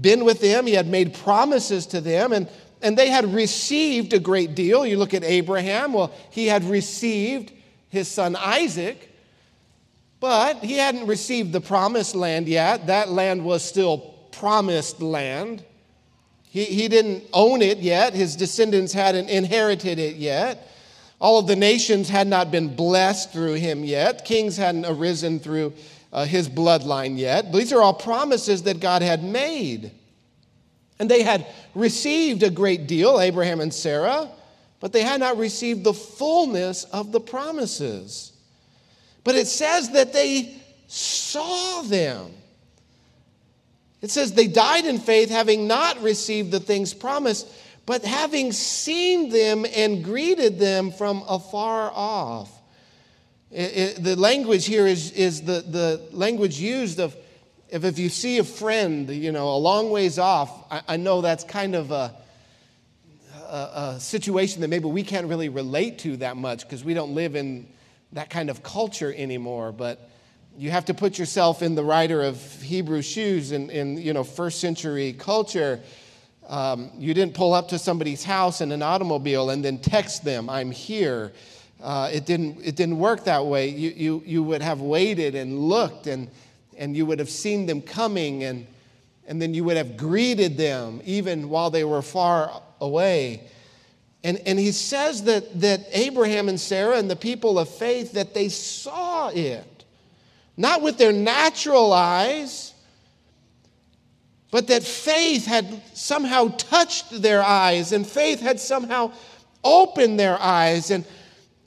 been 0.00 0.24
with 0.24 0.40
them, 0.40 0.66
he 0.66 0.74
had 0.74 0.86
made 0.86 1.14
promises 1.14 1.86
to 1.86 2.00
them, 2.00 2.32
and, 2.32 2.48
and 2.80 2.96
they 2.96 3.10
had 3.10 3.34
received 3.34 4.12
a 4.12 4.18
great 4.18 4.54
deal. 4.54 4.86
You 4.86 4.96
look 4.96 5.14
at 5.14 5.24
Abraham, 5.24 5.92
well, 5.92 6.12
he 6.30 6.46
had 6.46 6.64
received 6.64 7.52
his 7.88 8.08
son 8.08 8.36
Isaac, 8.36 9.08
but 10.18 10.58
he 10.58 10.74
hadn't 10.74 11.06
received 11.06 11.52
the 11.52 11.60
promised 11.60 12.14
land 12.14 12.46
yet. 12.46 12.86
That 12.86 13.08
land 13.08 13.44
was 13.44 13.64
still 13.64 13.98
promised 14.32 15.00
land. 15.00 15.64
He, 16.50 16.64
he 16.64 16.88
didn't 16.88 17.24
own 17.32 17.62
it 17.62 17.78
yet, 17.78 18.12
his 18.12 18.36
descendants 18.36 18.92
hadn't 18.92 19.30
inherited 19.30 19.98
it 19.98 20.16
yet. 20.16 20.68
All 21.20 21.38
of 21.38 21.46
the 21.46 21.56
nations 21.56 22.08
had 22.08 22.26
not 22.26 22.50
been 22.50 22.74
blessed 22.74 23.32
through 23.32 23.54
him 23.54 23.84
yet. 23.84 24.24
Kings 24.24 24.56
hadn't 24.56 24.86
arisen 24.86 25.38
through 25.38 25.74
uh, 26.12 26.24
his 26.24 26.48
bloodline 26.48 27.18
yet. 27.18 27.52
These 27.52 27.72
are 27.72 27.82
all 27.82 27.94
promises 27.94 28.64
that 28.64 28.80
God 28.80 29.02
had 29.02 29.22
made. 29.22 29.92
And 30.98 31.10
they 31.10 31.22
had 31.22 31.46
received 31.74 32.42
a 32.42 32.50
great 32.50 32.86
deal, 32.86 33.20
Abraham 33.20 33.60
and 33.60 33.72
Sarah, 33.72 34.28
but 34.80 34.92
they 34.92 35.02
had 35.02 35.20
not 35.20 35.36
received 35.36 35.84
the 35.84 35.94
fullness 35.94 36.84
of 36.84 37.12
the 37.12 37.20
promises. 37.20 38.32
But 39.22 39.34
it 39.34 39.46
says 39.46 39.90
that 39.90 40.12
they 40.12 40.56
saw 40.88 41.82
them. 41.82 42.32
It 44.02 44.10
says 44.10 44.32
they 44.32 44.46
died 44.46 44.86
in 44.86 44.98
faith, 44.98 45.30
having 45.30 45.66
not 45.66 46.00
received 46.02 46.50
the 46.50 46.60
things 46.60 46.94
promised, 46.94 47.46
but 47.86 48.04
having 48.04 48.52
seen 48.52 49.30
them 49.30 49.66
and 49.74 50.04
greeted 50.04 50.58
them 50.58 50.90
from 50.90 51.22
afar 51.28 51.90
off. 51.94 52.50
It, 53.50 53.76
it, 53.76 54.02
the 54.04 54.16
language 54.16 54.64
here 54.64 54.86
is, 54.86 55.10
is 55.12 55.42
the, 55.42 55.60
the 55.60 56.08
language 56.12 56.58
used 56.58 57.00
of 57.00 57.16
if, 57.68 57.84
if 57.84 57.98
you 57.98 58.08
see 58.08 58.38
a 58.38 58.44
friend, 58.44 59.08
you 59.10 59.32
know, 59.32 59.48
a 59.54 59.56
long 59.56 59.90
ways 59.90 60.18
off, 60.18 60.50
I, 60.70 60.82
I 60.88 60.96
know 60.96 61.20
that's 61.20 61.44
kind 61.44 61.74
of 61.74 61.90
a, 61.90 62.14
a, 63.48 63.70
a, 63.94 64.00
situation 64.00 64.60
that 64.62 64.68
maybe 64.68 64.86
we 64.86 65.02
can't 65.02 65.26
really 65.26 65.48
relate 65.48 65.98
to 66.00 66.16
that 66.18 66.36
much 66.36 66.62
because 66.62 66.84
we 66.84 66.94
don't 66.94 67.14
live 67.14 67.36
in 67.36 67.68
that 68.12 68.28
kind 68.30 68.50
of 68.50 68.62
culture 68.62 69.12
anymore. 69.16 69.72
But 69.72 70.09
you 70.56 70.70
have 70.70 70.84
to 70.86 70.94
put 70.94 71.18
yourself 71.18 71.62
in 71.62 71.74
the 71.74 71.84
writer 71.84 72.22
of 72.22 72.40
Hebrew 72.62 73.02
shoes 73.02 73.52
in, 73.52 73.70
in 73.70 73.98
you 73.98 74.12
know, 74.12 74.24
first 74.24 74.60
century 74.60 75.12
culture. 75.12 75.80
Um, 76.48 76.90
you 76.98 77.14
didn't 77.14 77.34
pull 77.34 77.54
up 77.54 77.68
to 77.68 77.78
somebody's 77.78 78.24
house 78.24 78.60
in 78.60 78.72
an 78.72 78.82
automobile 78.82 79.50
and 79.50 79.64
then 79.64 79.78
text 79.78 80.24
them, 80.24 80.50
I'm 80.50 80.70
here. 80.70 81.32
Uh, 81.82 82.10
it, 82.12 82.26
didn't, 82.26 82.58
it 82.62 82.76
didn't 82.76 82.98
work 82.98 83.24
that 83.24 83.46
way. 83.46 83.68
You, 83.68 83.90
you, 83.90 84.22
you 84.26 84.42
would 84.42 84.60
have 84.60 84.80
waited 84.80 85.34
and 85.34 85.58
looked, 85.58 86.06
and, 86.06 86.28
and 86.76 86.94
you 86.94 87.06
would 87.06 87.18
have 87.18 87.30
seen 87.30 87.64
them 87.66 87.80
coming, 87.80 88.44
and, 88.44 88.66
and 89.26 89.40
then 89.40 89.54
you 89.54 89.64
would 89.64 89.78
have 89.78 89.96
greeted 89.96 90.58
them 90.58 91.00
even 91.04 91.48
while 91.48 91.70
they 91.70 91.84
were 91.84 92.02
far 92.02 92.60
away. 92.80 93.44
And, 94.22 94.38
and 94.44 94.58
he 94.58 94.72
says 94.72 95.24
that, 95.24 95.60
that 95.60 95.86
Abraham 95.92 96.50
and 96.50 96.60
Sarah 96.60 96.98
and 96.98 97.10
the 97.10 97.16
people 97.16 97.58
of 97.58 97.68
faith, 97.68 98.12
that 98.12 98.34
they 98.34 98.50
saw 98.50 99.30
it. 99.30 99.64
Not 100.60 100.82
with 100.82 100.98
their 100.98 101.10
natural 101.10 101.90
eyes, 101.90 102.74
but 104.50 104.66
that 104.66 104.82
faith 104.82 105.46
had 105.46 105.80
somehow 105.94 106.48
touched 106.58 107.22
their 107.22 107.42
eyes 107.42 107.92
and 107.92 108.06
faith 108.06 108.40
had 108.40 108.60
somehow 108.60 109.12
opened 109.64 110.20
their 110.20 110.38
eyes. 110.38 110.90
And 110.90 111.06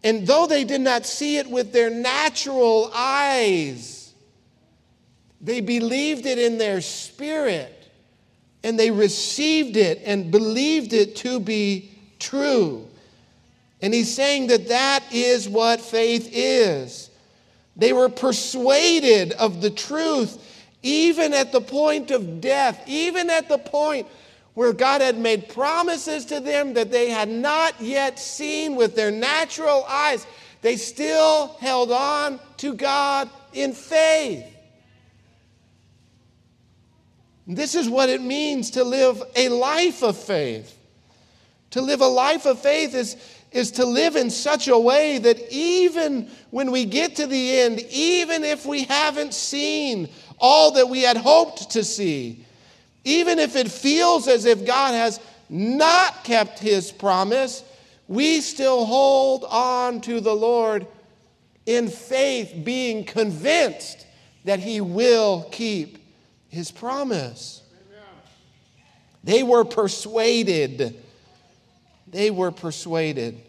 and 0.03 0.27
though 0.27 0.45
they 0.45 0.63
did 0.63 0.81
not 0.81 1.07
see 1.07 1.37
it 1.37 1.49
with 1.49 1.73
their 1.73 1.89
natural 1.89 2.91
eyes, 2.93 4.13
they 5.41 5.59
believed 5.59 6.27
it 6.27 6.37
in 6.37 6.59
their 6.59 6.79
spirit 6.79 7.89
and 8.63 8.77
they 8.77 8.91
received 8.91 9.75
it 9.75 10.03
and 10.05 10.29
believed 10.29 10.93
it 10.93 11.15
to 11.15 11.39
be 11.39 11.89
true. 12.19 12.87
And 13.81 13.91
he's 13.91 14.13
saying 14.13 14.47
that 14.47 14.67
that 14.67 15.03
is 15.11 15.49
what 15.49 15.81
faith 15.81 16.29
is. 16.31 17.09
They 17.75 17.93
were 17.93 18.09
persuaded 18.09 19.31
of 19.33 19.61
the 19.61 19.71
truth 19.71 20.37
even 20.83 21.33
at 21.33 21.53
the 21.53 21.61
point 21.61 22.11
of 22.11 22.41
death, 22.41 22.83
even 22.85 23.29
at 23.29 23.47
the 23.47 23.57
point 23.57 24.05
where 24.53 24.73
God 24.73 25.01
had 25.01 25.17
made 25.17 25.49
promises 25.49 26.25
to 26.25 26.39
them 26.39 26.73
that 26.73 26.91
they 26.91 27.09
had 27.09 27.29
not 27.29 27.81
yet 27.81 28.19
seen 28.19 28.75
with 28.75 28.95
their 28.95 29.09
natural 29.09 29.85
eyes, 29.85 30.27
they 30.61 30.75
still 30.75 31.55
held 31.59 31.91
on 31.91 32.39
to 32.57 32.73
God 32.75 33.29
in 33.53 33.73
faith. 33.73 34.45
This 37.47 37.75
is 37.75 37.89
what 37.89 38.09
it 38.09 38.21
means 38.21 38.71
to 38.71 38.83
live 38.83 39.21
a 39.35 39.49
life 39.49 40.03
of 40.03 40.17
faith. 40.17 40.77
To 41.71 41.81
live 41.81 42.01
a 42.01 42.07
life 42.07 42.45
of 42.45 42.59
faith 42.59 42.93
is, 42.93 43.15
is 43.53 43.71
to 43.71 43.85
live 43.85 44.15
in 44.15 44.29
such 44.29 44.67
a 44.67 44.77
way 44.77 45.17
that 45.19 45.39
even 45.51 46.29
when 46.51 46.71
we 46.71 46.85
get 46.85 47.15
to 47.17 47.27
the 47.27 47.59
end, 47.59 47.79
even 47.89 48.43
if 48.43 48.65
we 48.65 48.83
haven't 48.83 49.33
seen 49.33 50.09
all 50.39 50.71
that 50.71 50.89
we 50.89 51.01
had 51.01 51.17
hoped 51.17 51.71
to 51.71 51.83
see, 51.83 52.45
even 53.03 53.39
if 53.39 53.55
it 53.55 53.69
feels 53.69 54.27
as 54.27 54.45
if 54.45 54.65
God 54.65 54.93
has 54.93 55.19
not 55.49 56.23
kept 56.23 56.59
his 56.59 56.91
promise, 56.91 57.63
we 58.07 58.41
still 58.41 58.85
hold 58.85 59.45
on 59.45 60.01
to 60.01 60.19
the 60.19 60.35
Lord 60.35 60.87
in 61.65 61.87
faith, 61.87 62.53
being 62.63 63.05
convinced 63.05 64.05
that 64.45 64.59
He 64.59 64.81
will 64.81 65.47
keep 65.51 65.97
His 66.49 66.71
promise. 66.71 67.61
They 69.23 69.43
were 69.43 69.63
persuaded. 69.63 71.01
They 72.13 72.31
were 72.31 72.51
persuaded. 72.51 73.41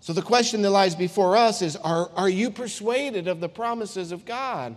So 0.00 0.12
the 0.12 0.22
question 0.22 0.60
that 0.62 0.70
lies 0.70 0.94
before 0.94 1.36
us 1.36 1.62
is 1.62 1.76
are, 1.76 2.10
are 2.14 2.28
you 2.28 2.50
persuaded 2.50 3.26
of 3.26 3.40
the 3.40 3.48
promises 3.48 4.12
of 4.12 4.26
God? 4.26 4.76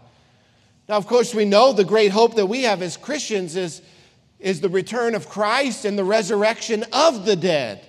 Now, 0.88 0.96
of 0.96 1.06
course, 1.06 1.36
we 1.36 1.44
know 1.44 1.74
the 1.74 1.84
great 1.84 2.12
hope 2.12 2.36
that 2.36 2.46
we 2.46 2.64
have 2.64 2.82
as 2.82 2.96
Christians 2.96 3.58
is, 3.58 3.82
is 4.40 4.62
the 4.62 4.70
return 4.70 5.16
of 5.16 5.28
Christ 5.28 5.84
and 5.84 6.00
the 6.00 6.06
resurrection 6.06 6.86
of 6.94 7.26
the 7.26 7.36
dead. 7.36 7.86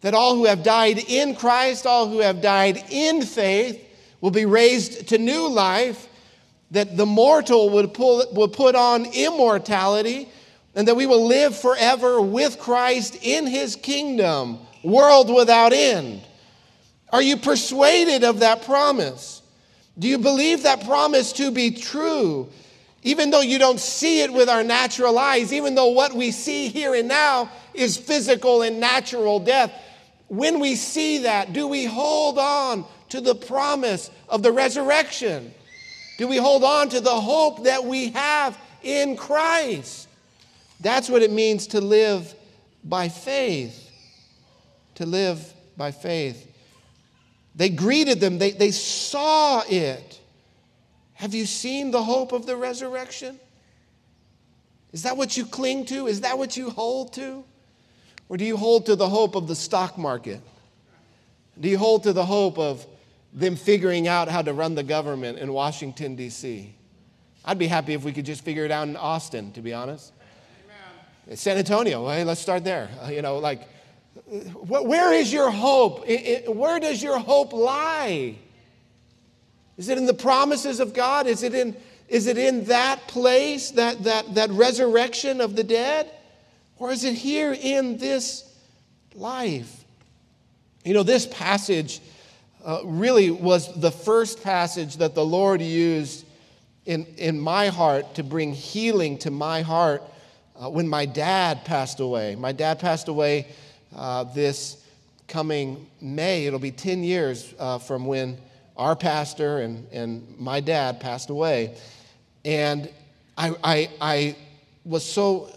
That 0.00 0.14
all 0.14 0.34
who 0.34 0.46
have 0.46 0.62
died 0.62 0.98
in 0.98 1.36
Christ, 1.36 1.86
all 1.86 2.08
who 2.08 2.20
have 2.20 2.40
died 2.40 2.82
in 2.88 3.20
faith, 3.20 3.78
will 4.22 4.30
be 4.30 4.46
raised 4.46 5.08
to 5.08 5.18
new 5.18 5.48
life, 5.48 6.08
that 6.70 6.96
the 6.96 7.04
mortal 7.04 7.68
would, 7.68 7.92
pull, 7.92 8.24
would 8.32 8.54
put 8.54 8.74
on 8.74 9.04
immortality, 9.04 10.30
and 10.74 10.88
that 10.88 10.96
we 10.96 11.06
will 11.06 11.26
live 11.26 11.56
forever 11.56 12.20
with 12.20 12.58
Christ 12.58 13.18
in 13.22 13.46
his 13.46 13.76
kingdom, 13.76 14.58
world 14.82 15.32
without 15.34 15.72
end. 15.72 16.22
Are 17.10 17.22
you 17.22 17.36
persuaded 17.36 18.24
of 18.24 18.40
that 18.40 18.64
promise? 18.64 19.42
Do 19.98 20.08
you 20.08 20.18
believe 20.18 20.62
that 20.62 20.84
promise 20.84 21.32
to 21.34 21.50
be 21.50 21.72
true? 21.72 22.48
Even 23.02 23.30
though 23.30 23.42
you 23.42 23.58
don't 23.58 23.80
see 23.80 24.22
it 24.22 24.32
with 24.32 24.48
our 24.48 24.62
natural 24.62 25.18
eyes, 25.18 25.52
even 25.52 25.74
though 25.74 25.88
what 25.88 26.14
we 26.14 26.30
see 26.30 26.68
here 26.68 26.94
and 26.94 27.08
now 27.08 27.50
is 27.74 27.96
physical 27.96 28.62
and 28.62 28.80
natural 28.80 29.40
death, 29.40 29.72
when 30.28 30.60
we 30.60 30.76
see 30.76 31.18
that, 31.18 31.52
do 31.52 31.68
we 31.68 31.84
hold 31.84 32.38
on 32.38 32.86
to 33.10 33.20
the 33.20 33.34
promise 33.34 34.10
of 34.30 34.42
the 34.42 34.52
resurrection? 34.52 35.52
Do 36.16 36.26
we 36.28 36.38
hold 36.38 36.64
on 36.64 36.88
to 36.90 37.00
the 37.00 37.10
hope 37.10 37.64
that 37.64 37.84
we 37.84 38.10
have 38.12 38.56
in 38.82 39.16
Christ? 39.16 40.08
That's 40.82 41.08
what 41.08 41.22
it 41.22 41.30
means 41.30 41.68
to 41.68 41.80
live 41.80 42.34
by 42.82 43.08
faith. 43.08 43.88
To 44.96 45.06
live 45.06 45.54
by 45.76 45.92
faith. 45.92 46.48
They 47.54 47.68
greeted 47.68 48.18
them, 48.18 48.38
they, 48.38 48.50
they 48.50 48.72
saw 48.72 49.62
it. 49.68 50.20
Have 51.14 51.34
you 51.34 51.46
seen 51.46 51.92
the 51.92 52.02
hope 52.02 52.32
of 52.32 52.46
the 52.46 52.56
resurrection? 52.56 53.38
Is 54.92 55.04
that 55.04 55.16
what 55.16 55.36
you 55.36 55.46
cling 55.46 55.86
to? 55.86 56.08
Is 56.08 56.22
that 56.22 56.36
what 56.36 56.56
you 56.56 56.70
hold 56.70 57.12
to? 57.14 57.44
Or 58.28 58.36
do 58.36 58.44
you 58.44 58.56
hold 58.56 58.86
to 58.86 58.96
the 58.96 59.08
hope 59.08 59.36
of 59.36 59.46
the 59.46 59.54
stock 59.54 59.96
market? 59.96 60.40
Do 61.60 61.68
you 61.68 61.78
hold 61.78 62.02
to 62.04 62.12
the 62.12 62.24
hope 62.24 62.58
of 62.58 62.84
them 63.32 63.54
figuring 63.54 64.08
out 64.08 64.28
how 64.28 64.42
to 64.42 64.52
run 64.52 64.74
the 64.74 64.82
government 64.82 65.38
in 65.38 65.52
Washington, 65.52 66.16
D.C.? 66.16 66.74
I'd 67.44 67.58
be 67.58 67.68
happy 67.68 67.92
if 67.92 68.02
we 68.02 68.12
could 68.12 68.26
just 68.26 68.42
figure 68.42 68.64
it 68.64 68.70
out 68.70 68.88
in 68.88 68.96
Austin, 68.96 69.52
to 69.52 69.62
be 69.62 69.72
honest. 69.72 70.12
San 71.34 71.56
Antonio, 71.56 72.02
let's 72.02 72.40
start 72.40 72.64
there. 72.64 72.88
Uh, 73.02 73.08
you 73.08 73.22
know, 73.22 73.38
like, 73.38 73.68
where 74.26 75.12
is 75.12 75.32
your 75.32 75.50
hope? 75.50 76.04
Where 76.48 76.80
does 76.80 77.02
your 77.02 77.18
hope 77.18 77.52
lie? 77.52 78.34
Is 79.76 79.88
it 79.88 79.98
in 79.98 80.06
the 80.06 80.14
promises 80.14 80.80
of 80.80 80.92
God? 80.92 81.26
Is 81.26 81.42
it 81.42 81.54
in, 81.54 81.76
is 82.08 82.26
it 82.26 82.38
in 82.38 82.64
that 82.64 83.06
place, 83.06 83.70
that, 83.72 84.02
that, 84.04 84.34
that 84.34 84.50
resurrection 84.50 85.40
of 85.40 85.54
the 85.54 85.64
dead? 85.64 86.10
Or 86.78 86.90
is 86.90 87.04
it 87.04 87.14
here 87.14 87.52
in 87.52 87.98
this 87.98 88.52
life? 89.14 89.84
You 90.84 90.94
know, 90.94 91.04
this 91.04 91.26
passage 91.26 92.00
uh, 92.64 92.80
really 92.84 93.30
was 93.30 93.72
the 93.80 93.92
first 93.92 94.42
passage 94.42 94.96
that 94.96 95.14
the 95.14 95.24
Lord 95.24 95.62
used 95.62 96.26
in, 96.84 97.06
in 97.16 97.38
my 97.38 97.68
heart 97.68 98.16
to 98.16 98.24
bring 98.24 98.52
healing 98.52 99.18
to 99.18 99.30
my 99.30 99.62
heart 99.62 100.02
uh, 100.62 100.68
when 100.68 100.86
my 100.86 101.04
dad 101.04 101.64
passed 101.64 102.00
away. 102.00 102.36
My 102.36 102.52
dad 102.52 102.78
passed 102.78 103.08
away 103.08 103.48
uh, 103.96 104.24
this 104.24 104.84
coming 105.26 105.88
May. 106.00 106.46
It'll 106.46 106.58
be 106.58 106.70
10 106.70 107.02
years 107.02 107.52
uh, 107.58 107.78
from 107.78 108.06
when 108.06 108.38
our 108.76 108.94
pastor 108.94 109.58
and, 109.58 109.88
and 109.90 110.38
my 110.38 110.60
dad 110.60 111.00
passed 111.00 111.30
away. 111.30 111.76
And 112.44 112.88
I, 113.36 113.54
I, 113.64 113.90
I 114.00 114.36
was 114.84 115.04
so, 115.04 115.50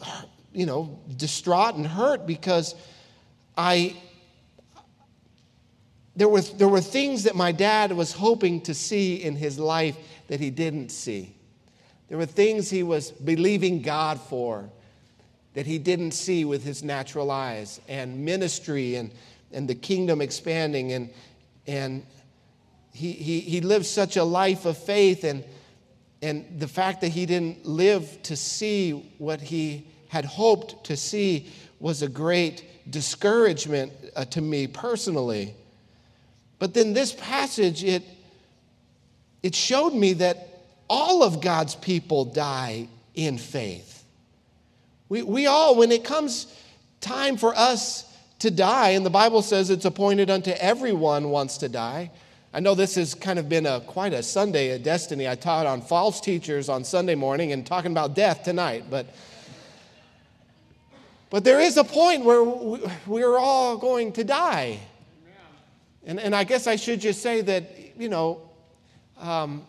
you 0.53 0.65
know, 0.65 0.99
distraught 1.17 1.75
and 1.75 1.85
hurt 1.85 2.25
because 2.25 2.73
I, 3.57 3.95
there 6.15 6.29
were, 6.29 6.41
there 6.41 6.69
were 6.69 6.81
things 6.81 7.23
that 7.23 7.35
my 7.35 7.51
dad 7.51 7.91
was 7.91 8.11
hoping 8.11 8.61
to 8.61 8.73
see 8.73 9.21
in 9.21 9.35
his 9.35 9.59
life 9.59 9.97
that 10.27 10.39
he 10.39 10.49
didn't 10.49 10.89
see. 10.89 11.35
There 12.07 12.17
were 12.17 12.25
things 12.25 12.69
he 12.69 12.83
was 12.83 13.11
believing 13.11 13.81
God 13.81 14.19
for 14.19 14.69
that 15.55 15.65
he 15.65 15.79
didn't 15.79 16.11
see 16.11 16.45
with 16.45 16.63
his 16.63 16.83
natural 16.83 17.31
eyes, 17.31 17.81
and 17.87 18.23
ministry 18.23 18.95
and, 18.95 19.09
and 19.51 19.67
the 19.67 19.73
kingdom 19.75 20.21
expanding. 20.21 20.91
And, 20.91 21.09
and 21.65 22.05
he, 22.91 23.13
he, 23.13 23.39
he 23.39 23.61
lived 23.61 23.85
such 23.85 24.17
a 24.17 24.23
life 24.23 24.65
of 24.65 24.77
faith, 24.77 25.23
and, 25.23 25.43
and 26.21 26.45
the 26.59 26.67
fact 26.67 27.01
that 27.01 27.07
he 27.07 27.25
didn't 27.25 27.65
live 27.65 28.21
to 28.23 28.35
see 28.35 29.13
what 29.17 29.41
he 29.41 29.87
had 30.09 30.25
hoped 30.25 30.83
to 30.85 30.97
see 30.97 31.49
was 31.79 32.01
a 32.01 32.09
great 32.09 32.63
discouragement 32.89 33.91
uh, 34.15 34.25
to 34.25 34.41
me 34.41 34.67
personally. 34.67 35.55
But 36.59 36.73
then 36.73 36.93
this 36.93 37.13
passage, 37.13 37.83
it, 37.83 38.03
it 39.41 39.55
showed 39.55 39.93
me 39.93 40.13
that 40.13 40.49
all 40.89 41.23
of 41.23 41.41
God's 41.41 41.75
people 41.75 42.25
die 42.25 42.87
in 43.13 43.37
faith. 43.37 43.94
We, 45.09 45.21
we 45.21 45.45
all, 45.45 45.75
when 45.75 45.91
it 45.91 46.03
comes 46.03 46.47
time 47.01 47.37
for 47.37 47.55
us 47.55 48.11
to 48.39 48.51
die, 48.51 48.89
and 48.89 49.05
the 49.05 49.11
Bible 49.11 49.41
says 49.41 49.69
it's 49.69 49.85
appointed 49.85 50.29
unto 50.29 50.51
everyone 50.51 51.29
wants 51.29 51.57
to 51.59 51.69
die. 51.69 52.11
I 52.53 52.59
know 52.59 52.73
this 52.73 52.95
has 52.95 53.13
kind 53.13 53.37
of 53.37 53.49
been 53.49 53.65
a 53.65 53.81
quite 53.81 54.13
a 54.13 54.23
Sunday 54.23 54.71
at 54.71 54.83
Destiny. 54.83 55.27
I 55.27 55.35
taught 55.35 55.65
on 55.65 55.81
false 55.81 56.21
teachers 56.21 56.69
on 56.69 56.83
Sunday 56.83 57.15
morning 57.15 57.51
and 57.51 57.65
talking 57.65 57.91
about 57.91 58.15
death 58.15 58.43
tonight, 58.43 58.85
but 58.89 59.07
but 61.29 61.43
there 61.43 61.59
is 61.59 61.75
a 61.75 61.83
point 61.83 62.23
where 62.23 62.43
we're 63.05 63.37
all 63.37 63.77
going 63.77 64.13
to 64.13 64.23
die. 64.23 64.79
And, 66.05 66.19
and 66.19 66.35
I 66.35 66.43
guess 66.43 66.67
I 66.67 66.75
should 66.75 67.01
just 67.01 67.21
say 67.21 67.41
that, 67.41 67.75
you 67.99 68.09
know, 68.09 68.41
um, 69.19 69.65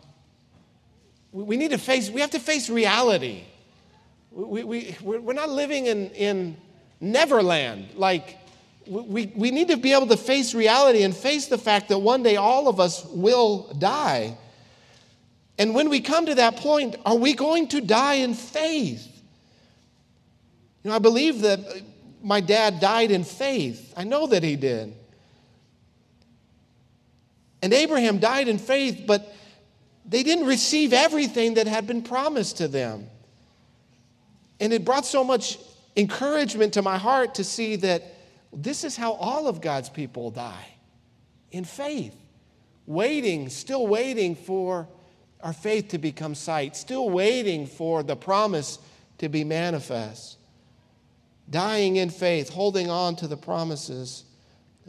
we 1.32 1.56
need 1.56 1.70
to 1.70 1.78
face, 1.78 2.10
we 2.10 2.20
have 2.20 2.30
to 2.30 2.38
face 2.38 2.68
reality. 2.68 3.42
We, 4.36 4.64
we, 4.64 4.96
we're 5.00 5.32
not 5.32 5.48
living 5.48 5.86
in, 5.86 6.10
in 6.10 6.56
Neverland. 7.00 7.88
Like, 7.94 8.36
we, 8.86 9.32
we 9.34 9.50
need 9.50 9.68
to 9.68 9.78
be 9.78 9.94
able 9.94 10.08
to 10.08 10.16
face 10.18 10.54
reality 10.54 11.04
and 11.04 11.16
face 11.16 11.46
the 11.46 11.56
fact 11.56 11.88
that 11.88 11.98
one 11.98 12.22
day 12.22 12.36
all 12.36 12.68
of 12.68 12.78
us 12.78 13.02
will 13.06 13.72
die. 13.78 14.36
And 15.58 15.74
when 15.74 15.88
we 15.88 16.00
come 16.00 16.26
to 16.26 16.34
that 16.34 16.56
point, 16.56 16.96
are 17.06 17.16
we 17.16 17.32
going 17.32 17.68
to 17.68 17.80
die 17.80 18.16
in 18.16 18.34
faith? 18.34 19.06
You 20.84 20.90
know, 20.90 20.96
I 20.96 20.98
believe 20.98 21.40
that 21.40 21.60
my 22.22 22.40
dad 22.40 22.78
died 22.78 23.10
in 23.10 23.24
faith. 23.24 23.94
I 23.96 24.04
know 24.04 24.26
that 24.26 24.42
he 24.42 24.56
did. 24.56 24.94
And 27.62 27.72
Abraham 27.72 28.18
died 28.18 28.48
in 28.48 28.58
faith, 28.58 29.04
but 29.06 29.34
they 30.04 30.22
didn't 30.22 30.46
receive 30.46 30.92
everything 30.92 31.54
that 31.54 31.66
had 31.66 31.86
been 31.86 32.02
promised 32.02 32.58
to 32.58 32.68
them. 32.68 33.06
And 34.60 34.72
it 34.72 34.84
brought 34.84 35.06
so 35.06 35.22
much 35.22 35.58
encouragement 35.96 36.74
to 36.74 36.82
my 36.82 36.98
heart 36.98 37.34
to 37.36 37.44
see 37.44 37.76
that 37.76 38.02
this 38.52 38.84
is 38.84 38.96
how 38.96 39.12
all 39.12 39.48
of 39.48 39.60
God's 39.60 39.88
people 39.88 40.30
die 40.30 40.66
in 41.50 41.64
faith, 41.64 42.14
waiting, 42.86 43.48
still 43.48 43.86
waiting 43.86 44.34
for 44.34 44.88
our 45.40 45.52
faith 45.52 45.88
to 45.88 45.98
become 45.98 46.34
sight, 46.34 46.76
still 46.76 47.10
waiting 47.10 47.66
for 47.66 48.02
the 48.02 48.16
promise 48.16 48.78
to 49.18 49.28
be 49.28 49.44
manifest, 49.44 50.38
dying 51.48 51.96
in 51.96 52.10
faith, 52.10 52.48
holding 52.48 52.90
on 52.90 53.16
to 53.16 53.28
the 53.28 53.36
promises 53.36 54.24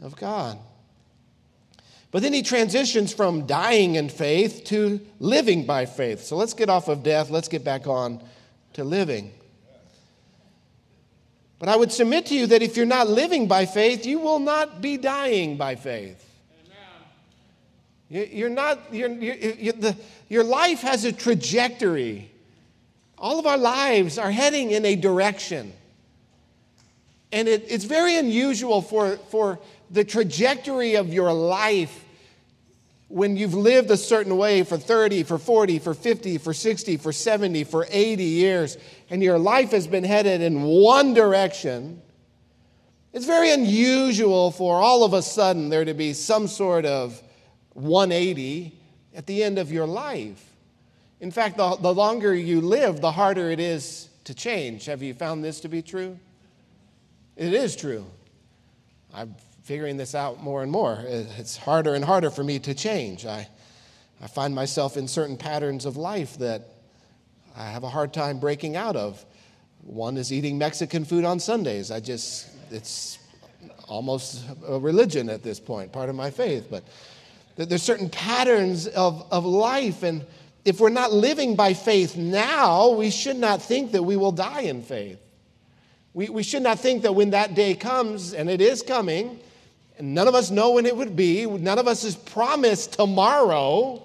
of 0.02 0.16
God. 0.16 0.58
But 2.10 2.22
then 2.22 2.32
he 2.32 2.42
transitions 2.42 3.12
from 3.12 3.46
dying 3.46 3.96
in 3.96 4.08
faith 4.08 4.64
to 4.66 5.00
living 5.18 5.66
by 5.66 5.84
faith. 5.84 6.22
So 6.22 6.36
let's 6.36 6.54
get 6.54 6.70
off 6.70 6.88
of 6.88 7.02
death, 7.02 7.28
let's 7.30 7.48
get 7.48 7.64
back 7.64 7.86
on 7.86 8.22
to 8.74 8.84
living. 8.84 9.32
But 11.58 11.68
I 11.68 11.76
would 11.76 11.90
submit 11.90 12.26
to 12.26 12.34
you 12.34 12.46
that 12.46 12.62
if 12.62 12.76
you're 12.76 12.86
not 12.86 13.08
living 13.08 13.48
by 13.48 13.66
faith, 13.66 14.06
you 14.06 14.20
will 14.20 14.38
not 14.38 14.80
be 14.80 14.96
dying 14.96 15.56
by 15.56 15.74
faith. 15.74 16.24
Amen. 18.10 18.28
You're 18.32 18.48
not, 18.48 18.78
you're, 18.92 19.10
you're, 19.10 19.34
you're, 19.34 19.72
the, 19.72 19.96
your 20.28 20.44
life 20.44 20.82
has 20.82 21.04
a 21.04 21.12
trajectory. 21.12 22.30
All 23.18 23.40
of 23.40 23.46
our 23.46 23.58
lives 23.58 24.18
are 24.18 24.30
heading 24.30 24.70
in 24.70 24.84
a 24.84 24.94
direction. 24.94 25.72
And 27.32 27.48
it, 27.48 27.64
it's 27.68 27.84
very 27.84 28.16
unusual 28.16 28.80
for, 28.80 29.16
for 29.16 29.58
the 29.90 30.04
trajectory 30.04 30.94
of 30.94 31.12
your 31.12 31.32
life 31.32 32.04
when 33.08 33.36
you've 33.36 33.54
lived 33.54 33.90
a 33.90 33.96
certain 33.96 34.36
way 34.36 34.62
for 34.62 34.76
30, 34.76 35.22
for 35.22 35.38
40, 35.38 35.78
for 35.78 35.94
50, 35.94 36.38
for 36.38 36.52
60, 36.52 36.96
for 36.98 37.12
70, 37.12 37.64
for 37.64 37.86
80 37.90 38.22
years, 38.22 38.76
and 39.08 39.22
your 39.22 39.38
life 39.38 39.70
has 39.70 39.86
been 39.86 40.04
headed 40.04 40.42
in 40.42 40.62
one 40.62 41.14
direction, 41.14 42.02
it's 43.14 43.24
very 43.24 43.50
unusual 43.50 44.50
for 44.50 44.76
all 44.76 45.04
of 45.04 45.14
a 45.14 45.22
sudden 45.22 45.70
there 45.70 45.86
to 45.86 45.94
be 45.94 46.12
some 46.12 46.46
sort 46.46 46.84
of 46.84 47.22
180 47.72 48.78
at 49.14 49.26
the 49.26 49.42
end 49.42 49.58
of 49.58 49.72
your 49.72 49.86
life. 49.86 50.44
In 51.20 51.30
fact, 51.30 51.56
the, 51.56 51.76
the 51.76 51.92
longer 51.92 52.34
you 52.34 52.60
live, 52.60 53.00
the 53.00 53.10
harder 53.10 53.50
it 53.50 53.58
is 53.58 54.08
to 54.24 54.34
change. 54.34 54.84
Have 54.84 55.02
you 55.02 55.14
found 55.14 55.42
this 55.42 55.60
to 55.60 55.68
be 55.68 55.80
true? 55.80 56.18
It 57.36 57.54
is 57.54 57.74
true. 57.74 58.04
I'm 59.14 59.34
figuring 59.68 59.98
this 59.98 60.14
out 60.14 60.42
more 60.42 60.62
and 60.62 60.72
more. 60.72 60.92
Uh, 60.92 61.26
it's 61.36 61.58
harder 61.58 61.94
and 61.94 62.02
harder 62.02 62.30
for 62.30 62.42
me 62.42 62.58
to 62.58 62.72
change. 62.72 63.26
I, 63.26 63.46
I 64.18 64.26
find 64.26 64.54
myself 64.54 64.96
in 64.96 65.06
certain 65.06 65.36
patterns 65.36 65.84
of 65.84 65.98
life 65.98 66.38
that 66.38 66.70
I 67.54 67.66
have 67.66 67.84
a 67.84 67.88
hard 67.90 68.14
time 68.14 68.40
breaking 68.40 68.76
out 68.76 68.96
of. 68.96 69.22
One 69.82 70.16
is 70.16 70.32
eating 70.32 70.56
Mexican 70.56 71.04
food 71.04 71.26
on 71.26 71.38
Sundays. 71.38 71.90
I 71.90 72.00
just, 72.00 72.48
it's 72.70 73.18
almost 73.86 74.42
a 74.66 74.78
religion 74.78 75.28
at 75.28 75.42
this 75.42 75.60
point, 75.60 75.92
part 75.92 76.08
of 76.08 76.14
my 76.14 76.30
faith. 76.30 76.68
But 76.70 76.84
there's 77.56 77.82
certain 77.82 78.08
patterns 78.08 78.86
of, 78.86 79.26
of 79.30 79.44
life. 79.44 80.02
And 80.02 80.24
if 80.64 80.80
we're 80.80 80.88
not 80.88 81.12
living 81.12 81.56
by 81.56 81.74
faith 81.74 82.16
now, 82.16 82.92
we 82.92 83.10
should 83.10 83.36
not 83.36 83.60
think 83.60 83.92
that 83.92 84.02
we 84.02 84.16
will 84.16 84.32
die 84.32 84.62
in 84.62 84.80
faith. 84.80 85.20
We, 86.14 86.30
we 86.30 86.42
should 86.42 86.62
not 86.62 86.78
think 86.78 87.02
that 87.02 87.12
when 87.12 87.30
that 87.30 87.54
day 87.54 87.74
comes, 87.74 88.32
and 88.32 88.48
it 88.48 88.62
is 88.62 88.80
coming, 88.80 89.40
and 89.98 90.14
none 90.14 90.28
of 90.28 90.34
us 90.34 90.50
know 90.50 90.72
when 90.72 90.86
it 90.86 90.96
would 90.96 91.16
be, 91.16 91.44
none 91.44 91.78
of 91.78 91.88
us 91.88 92.04
is 92.04 92.14
promised 92.14 92.92
tomorrow. 92.94 94.02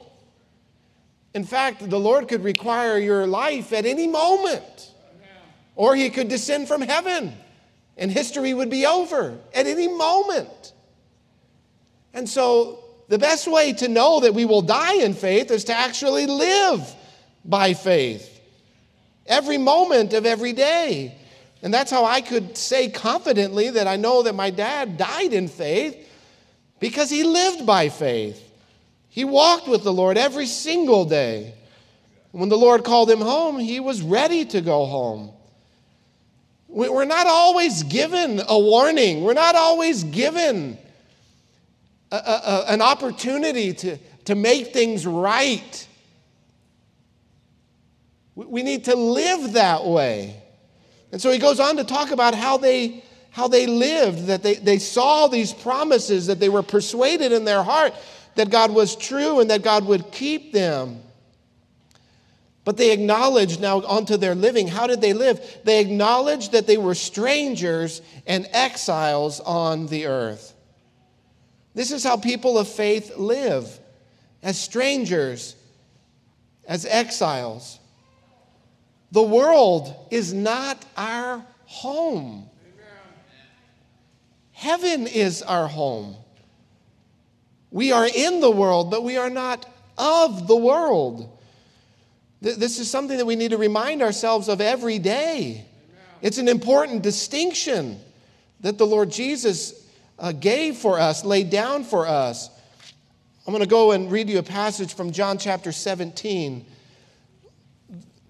In 1.36 1.44
fact, 1.44 1.88
the 1.88 2.00
Lord 2.00 2.28
could 2.28 2.44
require 2.44 2.98
your 2.98 3.28
life 3.28 3.72
at 3.74 3.86
any 3.86 4.08
moment, 4.08 4.92
or 5.76 5.96
He 5.96 6.10
could 6.10 6.30
descend 6.30 6.68
from 6.68 6.82
heaven, 6.82 7.34
and 7.96 8.12
history 8.12 8.54
would 8.54 8.72
be 8.72 8.88
over 8.88 9.38
at 9.54 9.68
any 9.68 9.88
moment. 9.88 10.74
And 12.14 12.28
so, 12.28 12.80
the 13.08 13.20
best 13.20 13.48
way 13.48 13.74
to 13.74 13.88
know 13.88 14.22
that 14.22 14.34
we 14.34 14.46
will 14.46 14.62
die 14.62 14.96
in 14.96 15.14
faith 15.14 15.52
is 15.52 15.66
to 15.66 15.74
actually 15.74 16.26
live 16.26 16.96
by 17.46 17.74
faith 17.74 18.30
every 19.28 19.58
moment 19.58 20.14
of 20.14 20.26
every 20.26 20.54
day. 20.54 21.18
And 21.64 21.74
that's 21.74 21.90
how 21.90 22.04
I 22.04 22.20
could 22.20 22.58
say 22.58 22.90
confidently 22.90 23.70
that 23.70 23.88
I 23.88 23.96
know 23.96 24.24
that 24.24 24.36
my 24.36 24.50
dad 24.50 24.98
died 24.98 25.32
in 25.32 25.48
faith 25.48 25.98
because 26.82 27.10
he 27.10 27.24
lived 27.24 27.66
by 27.66 27.88
faith. 27.88 28.52
He 29.08 29.24
walked 29.24 29.70
with 29.70 29.84
the 29.84 29.94
Lord 29.94 30.18
every 30.18 30.46
single 30.46 31.06
day. 31.06 31.54
When 32.32 32.50
the 32.50 32.58
Lord 32.58 32.84
called 32.84 33.10
him 33.10 33.22
home, 33.22 33.60
he 33.60 33.80
was 33.80 34.02
ready 34.02 34.44
to 34.44 34.60
go 34.60 34.86
home. 34.86 35.32
We're 36.68 37.06
not 37.06 37.28
always 37.28 37.84
given 37.84 38.42
a 38.46 38.60
warning, 38.60 39.24
we're 39.24 39.34
not 39.34 39.56
always 39.56 40.04
given 40.04 40.78
a, 42.12 42.18
a, 42.18 42.66
an 42.70 42.82
opportunity 42.82 43.74
to, 43.74 43.98
to 44.26 44.36
make 44.36 44.74
things 44.74 45.08
right. 45.08 45.88
We 48.36 48.64
need 48.64 48.86
to 48.86 48.96
live 48.96 49.54
that 49.54 49.86
way. 49.86 50.43
And 51.14 51.22
so 51.22 51.32
he 51.32 51.38
goes 51.38 51.60
on 51.60 51.78
to 51.78 51.84
talk 51.84 52.10
about 52.10 52.34
how 52.34 52.58
they, 52.58 53.04
how 53.30 53.48
they 53.48 53.68
lived, 53.68 54.26
that 54.26 54.42
they, 54.42 54.56
they 54.56 54.80
saw 54.80 55.28
these 55.28 55.54
promises, 55.54 56.26
that 56.26 56.40
they 56.40 56.50
were 56.50 56.64
persuaded 56.64 57.32
in 57.32 57.46
their 57.46 57.62
heart 57.62 57.94
that 58.34 58.50
God 58.50 58.72
was 58.74 58.96
true 58.96 59.40
and 59.40 59.52
that 59.52 59.62
God 59.62 59.86
would 59.86 60.12
keep 60.12 60.54
them. 60.54 61.04
But 62.66 62.78
they 62.78 62.92
acknowledged 62.92 63.62
now 63.62 63.84
onto 63.84 64.18
their 64.18 64.34
living. 64.34 64.68
How 64.68 64.88
did 64.88 65.02
they 65.02 65.14
live? 65.14 65.40
They 65.64 65.82
acknowledged 65.82 66.54
that 66.54 66.66
they 66.66 66.78
were 66.78 66.96
strangers 66.96 68.02
and 68.26 68.48
exiles 68.52 69.40
on 69.40 69.86
the 69.86 70.08
earth. 70.08 70.56
This 71.76 71.92
is 71.92 72.04
how 72.04 72.18
people 72.18 72.58
of 72.58 72.68
faith 72.68 73.18
live 73.18 73.80
as 74.42 74.58
strangers, 74.58 75.56
as 76.68 76.88
exiles. 76.88 77.78
The 79.14 79.22
world 79.22 80.08
is 80.10 80.34
not 80.34 80.84
our 80.98 81.46
home. 81.66 82.50
Heaven 84.54 85.06
is 85.06 85.44
our 85.44 85.68
home. 85.68 86.16
We 87.70 87.92
are 87.92 88.08
in 88.08 88.40
the 88.40 88.50
world, 88.50 88.90
but 88.90 89.04
we 89.04 89.18
are 89.18 89.30
not 89.30 89.72
of 90.00 90.48
the 90.48 90.56
world. 90.56 91.30
This 92.42 92.80
is 92.80 92.90
something 92.90 93.18
that 93.18 93.26
we 93.26 93.36
need 93.36 93.52
to 93.52 93.58
remind 93.58 94.02
ourselves 94.02 94.50
of 94.50 94.60
every 94.60 94.98
day. 94.98 95.68
It's 96.24 96.40
an 96.40 96.48
important 96.48 97.04
distinction 97.04 98.00
that 98.62 98.80
the 98.80 98.88
Lord 98.88 99.12
Jesus 99.12 99.88
uh, 100.18 100.32
gave 100.32 100.76
for 100.76 101.00
us, 101.00 101.24
laid 101.24 101.52
down 101.52 101.84
for 101.84 102.08
us. 102.08 102.50
I'm 103.46 103.54
going 103.54 103.64
to 103.64 103.70
go 103.70 103.92
and 103.92 104.12
read 104.12 104.28
you 104.28 104.40
a 104.40 104.44
passage 104.44 104.96
from 104.96 105.12
John 105.12 105.38
chapter 105.38 105.72
17. 105.72 106.66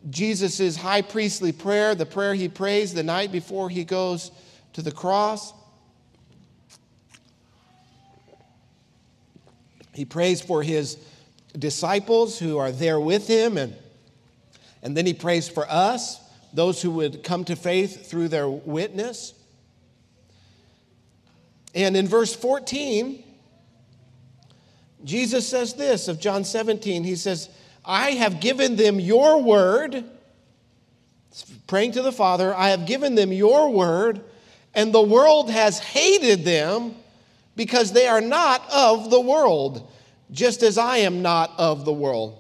Jesus' 0.10 0.76
high 0.76 1.02
priestly 1.02 1.52
prayer, 1.52 1.96
the 1.96 2.06
prayer 2.06 2.34
he 2.34 2.50
prays 2.50 2.94
the 2.94 3.04
night 3.04 3.32
before 3.32 3.70
he 3.70 3.84
goes 3.84 4.32
to 4.74 4.82
the 4.82 4.92
cross. 4.92 5.54
He 9.94 10.06
prays 10.06 10.42
for 10.42 10.64
his 10.64 10.98
disciples 11.58 12.40
who 12.40 12.58
are 12.58 12.72
there 12.72 13.00
with 13.00 13.28
him, 13.28 13.58
and, 13.58 13.76
and 14.82 14.98
then 14.98 15.06
he 15.06 15.14
prays 15.14 15.48
for 15.48 15.70
us, 15.70 16.20
those 16.52 16.82
who 16.82 16.92
would 16.92 17.24
come 17.24 17.46
to 17.46 17.56
faith 17.56 18.10
through 18.10 18.28
their 18.28 18.50
witness. 18.50 19.34
And 21.76 21.96
in 21.96 22.08
verse 22.08 22.36
14, 22.36 23.24
Jesus 25.04 25.48
says 25.48 25.74
this 25.74 26.08
of 26.08 26.20
John 26.20 26.44
17. 26.44 27.04
He 27.04 27.16
says, 27.16 27.50
I 27.86 28.12
have 28.12 28.40
given 28.40 28.76
them 28.76 29.00
your 29.00 29.42
word, 29.42 30.04
praying 31.68 31.94
to 31.94 32.02
the 32.02 32.12
Father, 32.12 32.54
I 32.56 32.70
have 32.70 32.86
given 32.86 33.16
them 33.16 33.32
your 33.32 33.70
word, 33.70 34.22
and 34.74 34.94
the 34.94 35.02
world 35.02 35.50
has 35.52 35.80
hated 35.80 36.46
them 36.46 36.96
because 37.56 37.92
they 37.92 38.08
are 38.08 38.22
not 38.22 38.64
of 38.72 39.10
the 39.10 39.20
world, 39.20 39.92
just 40.32 40.64
as 40.64 40.78
I 40.78 40.98
am 40.98 41.22
not 41.22 41.52
of 41.58 41.86
the 41.86 41.94
world. 41.94 42.40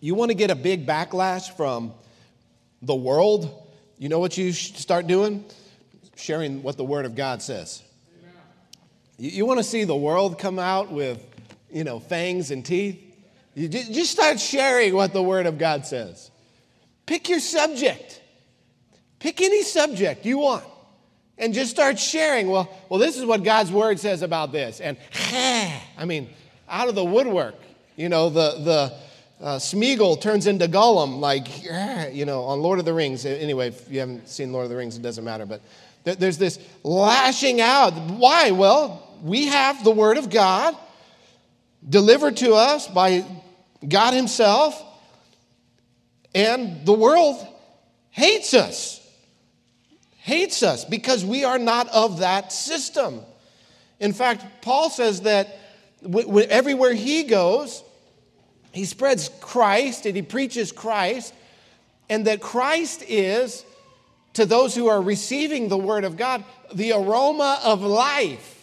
You 0.00 0.14
want 0.14 0.30
to 0.30 0.34
get 0.34 0.50
a 0.50 0.54
big 0.54 0.86
backlash 0.86 1.54
from 1.56 1.92
the 2.80 2.94
world? 2.94 3.68
You 3.98 4.08
know 4.08 4.18
what 4.18 4.38
you 4.38 4.52
start 4.52 5.06
doing? 5.06 5.44
Sharing 6.16 6.62
what 6.62 6.78
the 6.78 6.84
Word 6.84 7.04
of 7.04 7.14
God 7.14 7.42
says. 7.42 7.82
You, 9.18 9.30
you 9.30 9.46
want 9.46 9.58
to 9.58 9.64
see 9.64 9.84
the 9.84 9.96
world 9.96 10.38
come 10.38 10.58
out 10.58 10.90
with 10.90 11.22
you 11.72 11.84
know, 11.84 12.00
fangs 12.00 12.50
and 12.50 12.64
teeth. 12.64 12.98
You 13.54 13.68
just 13.68 14.10
start 14.10 14.38
sharing 14.38 14.94
what 14.94 15.12
the 15.12 15.22
Word 15.22 15.46
of 15.46 15.58
God 15.58 15.86
says. 15.86 16.30
Pick 17.06 17.28
your 17.28 17.40
subject. 17.40 18.20
Pick 19.18 19.40
any 19.40 19.62
subject 19.62 20.24
you 20.24 20.38
want 20.38 20.64
and 21.36 21.52
just 21.52 21.70
start 21.70 21.98
sharing. 21.98 22.48
Well, 22.48 22.72
well, 22.88 23.00
this 23.00 23.16
is 23.16 23.24
what 23.24 23.42
God's 23.42 23.72
Word 23.72 23.98
says 23.98 24.22
about 24.22 24.52
this. 24.52 24.80
And 24.80 24.96
I 25.32 26.04
mean, 26.04 26.28
out 26.68 26.88
of 26.88 26.94
the 26.94 27.04
woodwork, 27.04 27.56
you 27.96 28.08
know, 28.08 28.30
the, 28.30 28.52
the 28.60 29.44
uh, 29.44 29.56
Smeagol 29.56 30.20
turns 30.20 30.46
into 30.46 30.68
Gollum, 30.68 31.18
like, 31.18 31.64
you 32.14 32.24
know, 32.24 32.44
on 32.44 32.60
Lord 32.60 32.78
of 32.78 32.84
the 32.84 32.94
Rings. 32.94 33.26
Anyway, 33.26 33.68
if 33.68 33.90
you 33.90 33.98
haven't 34.00 34.28
seen 34.28 34.52
Lord 34.52 34.64
of 34.64 34.70
the 34.70 34.76
Rings, 34.76 34.96
it 34.96 35.02
doesn't 35.02 35.24
matter. 35.24 35.46
But 35.46 35.62
there's 36.04 36.38
this 36.38 36.58
lashing 36.84 37.60
out. 37.60 37.92
Why? 38.12 38.52
Well, 38.52 39.18
we 39.22 39.46
have 39.46 39.82
the 39.82 39.90
Word 39.90 40.18
of 40.18 40.30
God 40.30 40.76
delivered 41.88 42.36
to 42.38 42.54
us 42.54 42.86
by 42.86 43.24
God 43.86 44.14
Himself, 44.14 44.80
and 46.34 46.84
the 46.86 46.92
world 46.92 47.46
hates 48.10 48.54
us. 48.54 48.98
Hates 50.18 50.62
us 50.62 50.84
because 50.84 51.24
we 51.24 51.44
are 51.44 51.58
not 51.58 51.88
of 51.88 52.18
that 52.18 52.52
system. 52.52 53.22
In 53.98 54.12
fact, 54.12 54.44
Paul 54.62 54.90
says 54.90 55.22
that 55.22 55.58
everywhere 56.48 56.94
he 56.94 57.24
goes, 57.24 57.82
he 58.72 58.84
spreads 58.84 59.30
Christ 59.40 60.06
and 60.06 60.14
he 60.14 60.22
preaches 60.22 60.72
Christ, 60.72 61.34
and 62.08 62.26
that 62.26 62.40
Christ 62.40 63.02
is, 63.08 63.64
to 64.34 64.46
those 64.46 64.74
who 64.74 64.88
are 64.88 65.02
receiving 65.02 65.68
the 65.68 65.78
Word 65.78 66.04
of 66.04 66.16
God, 66.16 66.44
the 66.72 66.92
aroma 66.92 67.60
of 67.64 67.82
life. 67.82 68.59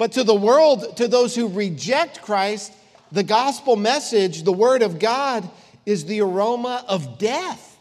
But 0.00 0.12
to 0.12 0.24
the 0.24 0.34
world, 0.34 0.96
to 0.96 1.08
those 1.08 1.34
who 1.34 1.46
reject 1.46 2.22
Christ, 2.22 2.72
the 3.12 3.22
gospel 3.22 3.76
message, 3.76 4.44
the 4.44 4.52
word 4.52 4.80
of 4.80 4.98
God, 4.98 5.46
is 5.84 6.06
the 6.06 6.22
aroma 6.22 6.86
of 6.88 7.18
death. 7.18 7.76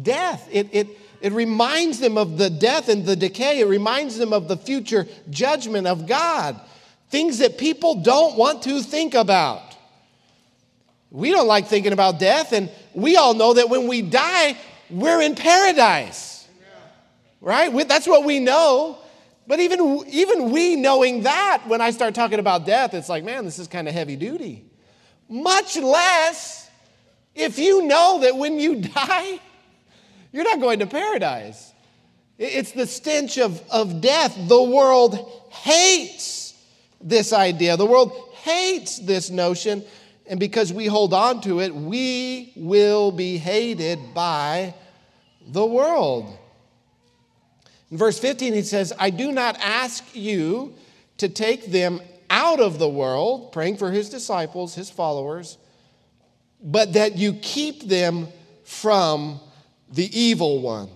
death. 0.00 0.48
It, 0.52 0.68
it, 0.70 0.86
it 1.20 1.32
reminds 1.32 1.98
them 1.98 2.18
of 2.18 2.38
the 2.38 2.48
death 2.48 2.88
and 2.88 3.04
the 3.04 3.16
decay. 3.16 3.58
It 3.58 3.66
reminds 3.66 4.16
them 4.16 4.32
of 4.32 4.46
the 4.46 4.56
future 4.56 5.08
judgment 5.28 5.88
of 5.88 6.06
God. 6.06 6.60
Things 7.10 7.38
that 7.38 7.58
people 7.58 7.96
don't 7.96 8.36
want 8.36 8.62
to 8.62 8.80
think 8.80 9.14
about. 9.14 9.76
We 11.10 11.32
don't 11.32 11.48
like 11.48 11.66
thinking 11.66 11.92
about 11.92 12.20
death, 12.20 12.52
and 12.52 12.70
we 12.92 13.16
all 13.16 13.34
know 13.34 13.54
that 13.54 13.68
when 13.68 13.88
we 13.88 14.02
die, 14.02 14.56
we're 14.88 15.20
in 15.20 15.34
paradise. 15.34 16.46
Right? 17.40 17.88
That's 17.88 18.06
what 18.06 18.22
we 18.22 18.38
know. 18.38 18.98
But 19.46 19.60
even, 19.60 20.04
even 20.08 20.50
we 20.50 20.76
knowing 20.76 21.22
that, 21.22 21.64
when 21.66 21.80
I 21.80 21.90
start 21.90 22.14
talking 22.14 22.38
about 22.38 22.64
death, 22.64 22.94
it's 22.94 23.08
like, 23.08 23.24
man, 23.24 23.44
this 23.44 23.58
is 23.58 23.68
kind 23.68 23.86
of 23.88 23.94
heavy 23.94 24.16
duty. 24.16 24.64
Much 25.28 25.76
less 25.76 26.70
if 27.34 27.58
you 27.58 27.86
know 27.86 28.20
that 28.22 28.36
when 28.36 28.58
you 28.58 28.76
die, 28.80 29.40
you're 30.32 30.44
not 30.44 30.60
going 30.60 30.78
to 30.78 30.86
paradise. 30.86 31.72
It's 32.38 32.72
the 32.72 32.86
stench 32.86 33.38
of, 33.38 33.62
of 33.70 34.00
death. 34.00 34.36
The 34.48 34.62
world 34.62 35.48
hates 35.50 36.54
this 37.00 37.32
idea, 37.32 37.76
the 37.76 37.86
world 37.86 38.12
hates 38.34 38.98
this 38.98 39.30
notion. 39.30 39.84
And 40.26 40.40
because 40.40 40.72
we 40.72 40.86
hold 40.86 41.12
on 41.12 41.42
to 41.42 41.60
it, 41.60 41.74
we 41.74 42.52
will 42.56 43.12
be 43.12 43.36
hated 43.36 44.14
by 44.14 44.74
the 45.46 45.64
world. 45.64 46.38
In 47.94 47.98
verse 47.98 48.18
15, 48.18 48.54
he 48.54 48.62
says, 48.62 48.92
I 48.98 49.10
do 49.10 49.30
not 49.30 49.56
ask 49.60 50.02
you 50.16 50.74
to 51.18 51.28
take 51.28 51.66
them 51.66 52.00
out 52.28 52.58
of 52.58 52.80
the 52.80 52.88
world, 52.88 53.52
praying 53.52 53.76
for 53.76 53.92
his 53.92 54.10
disciples, 54.10 54.74
his 54.74 54.90
followers, 54.90 55.58
but 56.60 56.94
that 56.94 57.16
you 57.16 57.34
keep 57.34 57.84
them 57.84 58.26
from 58.64 59.38
the 59.92 60.10
evil 60.12 60.60
one. 60.60 60.88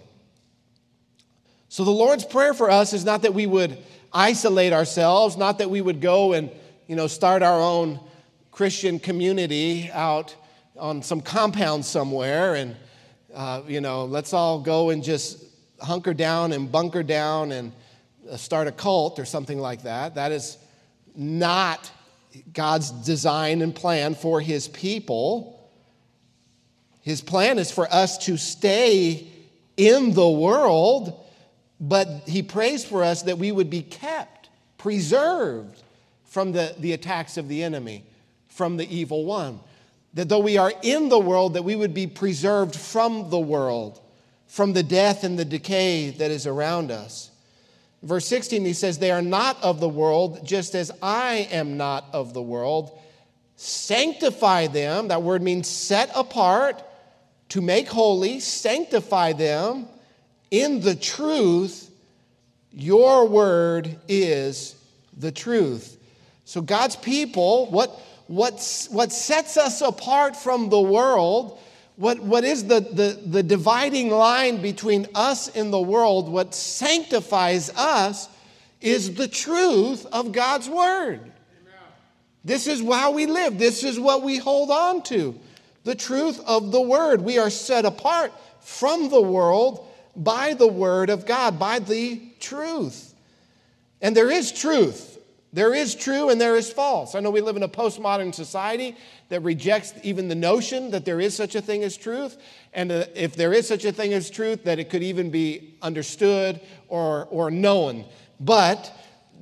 So 1.68 1.84
the 1.84 1.92
Lord's 1.92 2.24
prayer 2.24 2.52
for 2.52 2.68
us 2.68 2.92
is 2.92 3.04
not 3.04 3.22
that 3.22 3.32
we 3.32 3.46
would 3.46 3.78
isolate 4.12 4.72
ourselves, 4.72 5.36
not 5.36 5.58
that 5.58 5.70
we 5.70 5.80
would 5.80 6.00
go 6.00 6.32
and, 6.32 6.50
you 6.88 6.96
know, 6.96 7.06
start 7.06 7.44
our 7.44 7.60
own 7.60 8.00
Christian 8.50 8.98
community 8.98 9.88
out 9.92 10.34
on 10.76 11.04
some 11.04 11.20
compound 11.20 11.84
somewhere 11.84 12.56
and, 12.56 12.74
uh, 13.32 13.62
you 13.68 13.80
know, 13.80 14.04
let's 14.04 14.32
all 14.32 14.58
go 14.58 14.90
and 14.90 15.04
just 15.04 15.44
hunker 15.80 16.14
down 16.14 16.52
and 16.52 16.70
bunker 16.70 17.02
down 17.02 17.52
and 17.52 17.72
uh, 18.30 18.36
start 18.36 18.66
a 18.66 18.72
cult 18.72 19.18
or 19.18 19.24
something 19.24 19.58
like 19.58 19.82
that. 19.82 20.14
That 20.14 20.32
is 20.32 20.58
not 21.14 21.90
God's 22.52 22.90
design 22.90 23.62
and 23.62 23.74
plan 23.74 24.14
for 24.14 24.40
his 24.40 24.68
people. 24.68 25.70
His 27.02 27.20
plan 27.20 27.58
is 27.58 27.70
for 27.70 27.86
us 27.92 28.18
to 28.26 28.36
stay 28.36 29.26
in 29.76 30.12
the 30.12 30.28
world, 30.28 31.24
but 31.80 32.08
he 32.26 32.42
prays 32.42 32.84
for 32.84 33.02
us 33.02 33.22
that 33.22 33.38
we 33.38 33.52
would 33.52 33.70
be 33.70 33.82
kept, 33.82 34.50
preserved 34.76 35.82
from 36.24 36.52
the, 36.52 36.74
the 36.78 36.92
attacks 36.92 37.36
of 37.36 37.48
the 37.48 37.62
enemy 37.62 38.04
from 38.48 38.76
the 38.76 38.94
evil 38.94 39.24
one. 39.24 39.60
That 40.14 40.28
though 40.28 40.40
we 40.40 40.58
are 40.58 40.72
in 40.82 41.08
the 41.08 41.18
world, 41.18 41.54
that 41.54 41.62
we 41.62 41.76
would 41.76 41.94
be 41.94 42.06
preserved 42.06 42.74
from 42.74 43.30
the 43.30 43.38
world, 43.38 44.00
from 44.48 44.72
the 44.72 44.82
death 44.82 45.22
and 45.22 45.38
the 45.38 45.44
decay 45.44 46.10
that 46.10 46.30
is 46.30 46.46
around 46.46 46.90
us. 46.90 47.30
Verse 48.02 48.26
16, 48.26 48.64
he 48.64 48.72
says, 48.72 48.98
They 48.98 49.10
are 49.10 49.22
not 49.22 49.62
of 49.62 49.80
the 49.80 49.88
world, 49.88 50.44
just 50.44 50.74
as 50.74 50.90
I 51.02 51.48
am 51.50 51.76
not 51.76 52.06
of 52.12 52.32
the 52.32 52.42
world. 52.42 52.98
Sanctify 53.56 54.68
them, 54.68 55.08
that 55.08 55.22
word 55.22 55.42
means 55.42 55.68
set 55.68 56.10
apart, 56.14 56.82
to 57.50 57.60
make 57.60 57.88
holy, 57.88 58.40
sanctify 58.40 59.32
them 59.32 59.86
in 60.50 60.80
the 60.80 60.94
truth. 60.94 61.90
Your 62.72 63.26
word 63.26 63.98
is 64.06 64.76
the 65.16 65.32
truth. 65.32 65.96
So, 66.44 66.60
God's 66.60 66.96
people, 66.96 67.66
what, 67.70 67.90
what's, 68.28 68.88
what 68.90 69.12
sets 69.12 69.56
us 69.56 69.80
apart 69.80 70.36
from 70.36 70.68
the 70.68 70.80
world, 70.80 71.58
what, 71.98 72.20
what 72.20 72.44
is 72.44 72.64
the, 72.64 72.78
the, 72.78 73.20
the 73.26 73.42
dividing 73.42 74.08
line 74.08 74.62
between 74.62 75.08
us 75.16 75.48
and 75.48 75.72
the 75.72 75.80
world, 75.80 76.28
what 76.28 76.54
sanctifies 76.54 77.70
us 77.70 78.28
is 78.80 79.16
the 79.16 79.26
truth 79.26 80.06
of 80.12 80.30
God's 80.30 80.68
word. 80.68 81.18
Amen. 81.18 81.32
This 82.44 82.68
is 82.68 82.82
how 82.82 83.10
we 83.10 83.26
live, 83.26 83.58
this 83.58 83.82
is 83.82 83.98
what 83.98 84.22
we 84.22 84.38
hold 84.38 84.70
on 84.70 85.02
to 85.04 85.38
the 85.82 85.96
truth 85.96 86.40
of 86.46 86.70
the 86.70 86.80
word. 86.80 87.20
We 87.20 87.38
are 87.38 87.50
set 87.50 87.84
apart 87.84 88.32
from 88.60 89.08
the 89.08 89.22
world 89.22 89.84
by 90.14 90.54
the 90.54 90.68
word 90.68 91.10
of 91.10 91.26
God, 91.26 91.58
by 91.58 91.80
the 91.80 92.22
truth. 92.38 93.12
And 94.00 94.16
there 94.16 94.30
is 94.30 94.52
truth. 94.52 95.07
There 95.52 95.72
is 95.74 95.94
true 95.94 96.28
and 96.28 96.40
there 96.40 96.56
is 96.56 96.70
false. 96.70 97.14
I 97.14 97.20
know 97.20 97.30
we 97.30 97.40
live 97.40 97.56
in 97.56 97.62
a 97.62 97.68
postmodern 97.68 98.34
society 98.34 98.96
that 99.30 99.40
rejects 99.40 99.94
even 100.02 100.28
the 100.28 100.34
notion 100.34 100.90
that 100.90 101.06
there 101.06 101.20
is 101.20 101.34
such 101.34 101.54
a 101.54 101.62
thing 101.62 101.82
as 101.84 101.96
truth. 101.96 102.36
And 102.74 102.92
uh, 102.92 103.06
if 103.14 103.34
there 103.34 103.54
is 103.54 103.66
such 103.66 103.86
a 103.86 103.92
thing 103.92 104.12
as 104.12 104.28
truth, 104.28 104.64
that 104.64 104.78
it 104.78 104.90
could 104.90 105.02
even 105.02 105.30
be 105.30 105.76
understood 105.80 106.60
or, 106.88 107.26
or 107.30 107.50
known. 107.50 108.04
But 108.38 108.92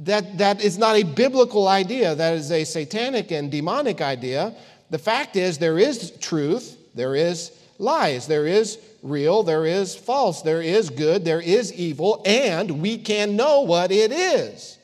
that, 0.04 0.38
that 0.38 0.62
is 0.62 0.78
not 0.78 0.96
a 0.96 1.02
biblical 1.02 1.66
idea, 1.66 2.14
that 2.14 2.34
is 2.34 2.52
a 2.52 2.64
satanic 2.64 3.32
and 3.32 3.50
demonic 3.50 4.00
idea. 4.00 4.54
The 4.90 4.98
fact 4.98 5.34
is, 5.34 5.58
there 5.58 5.78
is 5.78 6.12
truth, 6.20 6.76
there 6.94 7.16
is 7.16 7.50
lies, 7.78 8.28
there 8.28 8.46
is 8.46 8.78
real, 9.02 9.42
there 9.42 9.66
is 9.66 9.96
false, 9.96 10.42
there 10.42 10.62
is 10.62 10.90
good, 10.90 11.24
there 11.24 11.40
is 11.40 11.72
evil, 11.72 12.22
and 12.24 12.80
we 12.80 12.98
can 12.98 13.36
know 13.36 13.62
what 13.62 13.90
it 13.90 14.12
is. 14.12 14.75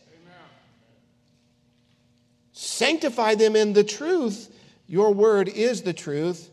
Sanctify 2.62 3.34
them 3.34 3.56
in 3.56 3.72
the 3.72 3.82
truth. 3.82 4.48
Your 4.86 5.12
word 5.12 5.48
is 5.48 5.82
the 5.82 5.92
truth. 5.92 6.48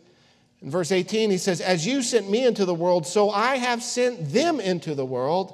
In 0.59 0.71
verse 0.71 0.91
18, 0.91 1.29
he 1.29 1.37
says, 1.37 1.61
As 1.61 1.85
you 1.85 2.01
sent 2.01 2.27
me 2.27 2.47
into 2.47 2.65
the 2.65 2.73
world, 2.73 3.05
so 3.05 3.29
I 3.29 3.57
have 3.57 3.83
sent 3.83 4.33
them 4.33 4.59
into 4.59 4.95
the 4.95 5.05
world. 5.05 5.53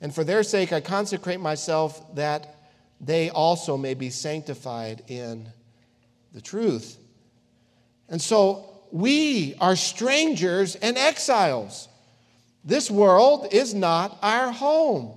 And 0.00 0.14
for 0.14 0.24
their 0.24 0.42
sake, 0.42 0.72
I 0.72 0.80
consecrate 0.80 1.38
myself 1.38 2.14
that 2.14 2.56
they 2.98 3.28
also 3.28 3.76
may 3.76 3.92
be 3.92 4.08
sanctified 4.08 5.02
in 5.06 5.50
the 6.32 6.40
truth. 6.40 6.96
And 8.08 8.22
so 8.22 8.80
we 8.90 9.54
are 9.60 9.76
strangers 9.76 10.76
and 10.76 10.96
exiles. 10.96 11.88
This 12.64 12.90
world 12.90 13.48
is 13.52 13.74
not 13.74 14.16
our 14.22 14.50
home. 14.50 15.12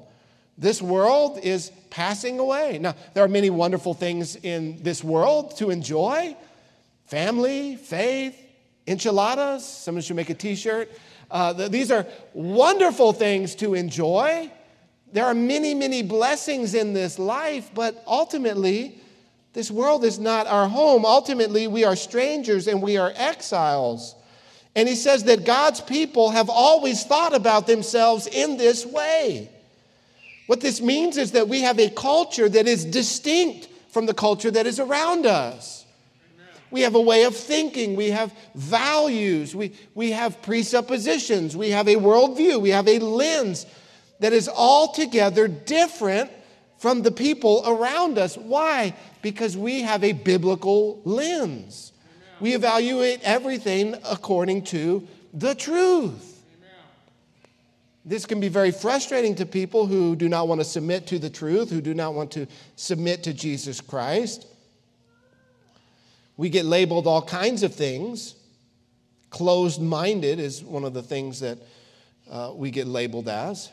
This 0.58 0.82
world 0.82 1.40
is 1.42 1.72
passing 1.92 2.40
away. 2.40 2.80
Now, 2.80 2.96
there 3.14 3.24
are 3.24 3.28
many 3.28 3.52
wonderful 3.52 3.94
things 3.94 4.36
in 4.38 4.82
this 4.82 5.04
world 5.04 5.58
to 5.58 5.70
enjoy 5.70 6.36
family, 7.06 7.76
faith, 7.76 8.36
enchiladas. 8.88 9.68
Someone 9.68 10.02
should 10.02 10.16
make 10.16 10.30
a 10.30 10.34
t 10.34 10.56
shirt. 10.56 10.90
Uh, 11.30 11.54
these 11.54 11.92
are 11.92 12.08
wonderful 12.34 13.14
things 13.14 13.54
to 13.56 13.76
enjoy. 13.76 14.52
There 15.14 15.26
are 15.26 15.34
many, 15.34 15.74
many 15.74 16.02
blessings 16.04 16.74
in 16.74 16.94
this 16.94 17.20
life, 17.20 17.70
but 17.74 18.02
ultimately, 18.08 18.98
this 19.54 19.70
world 19.70 20.06
is 20.06 20.20
not 20.20 20.48
our 20.48 20.68
home. 20.68 21.06
Ultimately, 21.06 21.68
we 21.68 21.84
are 21.84 21.96
strangers 21.96 22.68
and 22.68 22.82
we 22.82 22.98
are 22.98 23.12
exiles. 23.16 24.16
And 24.76 24.88
he 24.88 24.96
says 24.96 25.26
that 25.26 25.46
God's 25.46 25.82
people 25.82 26.30
have 26.30 26.50
always 26.50 27.04
thought 27.04 27.36
about 27.36 27.68
themselves 27.68 28.28
in 28.28 28.56
this 28.56 28.86
way. 28.86 29.50
What 30.52 30.60
this 30.60 30.82
means 30.82 31.16
is 31.16 31.32
that 31.32 31.48
we 31.48 31.62
have 31.62 31.80
a 31.80 31.90
culture 31.90 32.50
that 32.50 32.68
is 32.68 32.84
distinct 32.84 33.70
from 33.88 34.06
the 34.06 34.14
culture 34.14 34.52
that 34.52 34.68
is 34.68 34.82
around 34.82 35.26
us. 35.26 35.86
We 36.72 36.82
have 36.82 36.94
a 36.94 37.00
way 37.00 37.24
of 37.24 37.38
thinking, 37.38 37.96
we 37.96 38.10
have 38.10 38.34
values, 38.54 39.56
we, 39.56 39.72
we 39.96 40.12
have 40.12 40.42
presuppositions, 40.42 41.56
we 41.56 41.70
have 41.70 41.88
a 41.88 41.96
worldview, 41.96 42.60
we 42.60 42.72
have 42.72 42.90
a 42.90 43.00
lens 43.00 43.66
that 44.20 44.34
is 44.34 44.50
altogether 44.50 45.48
different 45.48 46.30
from 46.80 47.04
the 47.04 47.12
people 47.12 47.64
around 47.66 48.18
us. 48.18 48.36
Why? 48.36 48.94
Because 49.22 49.56
we 49.56 49.84
have 49.84 50.04
a 50.04 50.12
biblical 50.12 51.02
lens. 51.06 51.94
We 52.42 52.56
evaluate 52.56 53.22
everything 53.24 53.96
according 54.04 54.64
to 54.64 55.08
the 55.34 55.56
truth. 55.56 56.31
This 58.04 58.26
can 58.26 58.40
be 58.40 58.48
very 58.48 58.72
frustrating 58.72 59.36
to 59.36 59.46
people 59.46 59.86
who 59.86 60.16
do 60.16 60.28
not 60.28 60.48
want 60.48 60.60
to 60.60 60.66
submit 60.66 61.06
to 61.08 61.20
the 61.20 61.30
truth, 61.30 61.70
who 61.70 61.82
do 61.82 61.94
not 61.94 62.14
want 62.14 62.32
to 62.32 62.48
submit 62.76 63.24
to 63.24 63.34
Jesus 63.34 63.80
Christ. 63.80 64.48
We 66.36 66.50
get 66.50 66.66
labeled 66.66 67.06
all 67.06 67.22
kinds 67.22 67.62
of 67.62 67.76
things. 67.76 68.36
Closed 69.30 69.82
minded 69.82 70.40
is 70.40 70.64
one 70.64 70.84
of 70.84 70.94
the 70.94 71.04
things 71.04 71.40
that 71.42 71.60
uh, 72.30 72.52
we 72.56 72.72
get 72.72 72.88
labeled 72.88 73.30
as. 73.30 73.70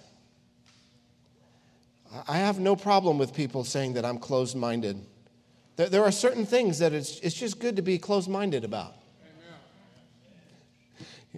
I 2.26 2.38
have 2.38 2.58
no 2.58 2.76
problem 2.76 3.18
with 3.18 3.34
people 3.34 3.64
saying 3.64 3.94
that 3.94 4.04
I'm 4.04 4.18
closed 4.18 4.56
minded. 4.56 5.00
There, 5.76 6.02
are 6.04 6.10
certain 6.10 6.44
things 6.44 6.80
that 6.80 6.92
it's, 6.92 7.20
it's 7.20 7.36
just 7.36 7.60
good 7.60 7.76
to 7.76 7.82
be 7.82 7.98
closed 7.98 8.28
minded 8.28 8.64
about. 8.64 8.94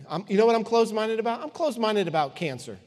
I'm, 0.09 0.25
you 0.29 0.37
know 0.37 0.47
what 0.47 0.55
I'm 0.55 0.65
closed 0.65 0.95
minded 0.95 1.21
about? 1.21 1.43
I'm 1.43 1.51
closed 1.51 1.79
minded 1.79 2.09
about 2.09 2.37
cancer. 2.37 2.79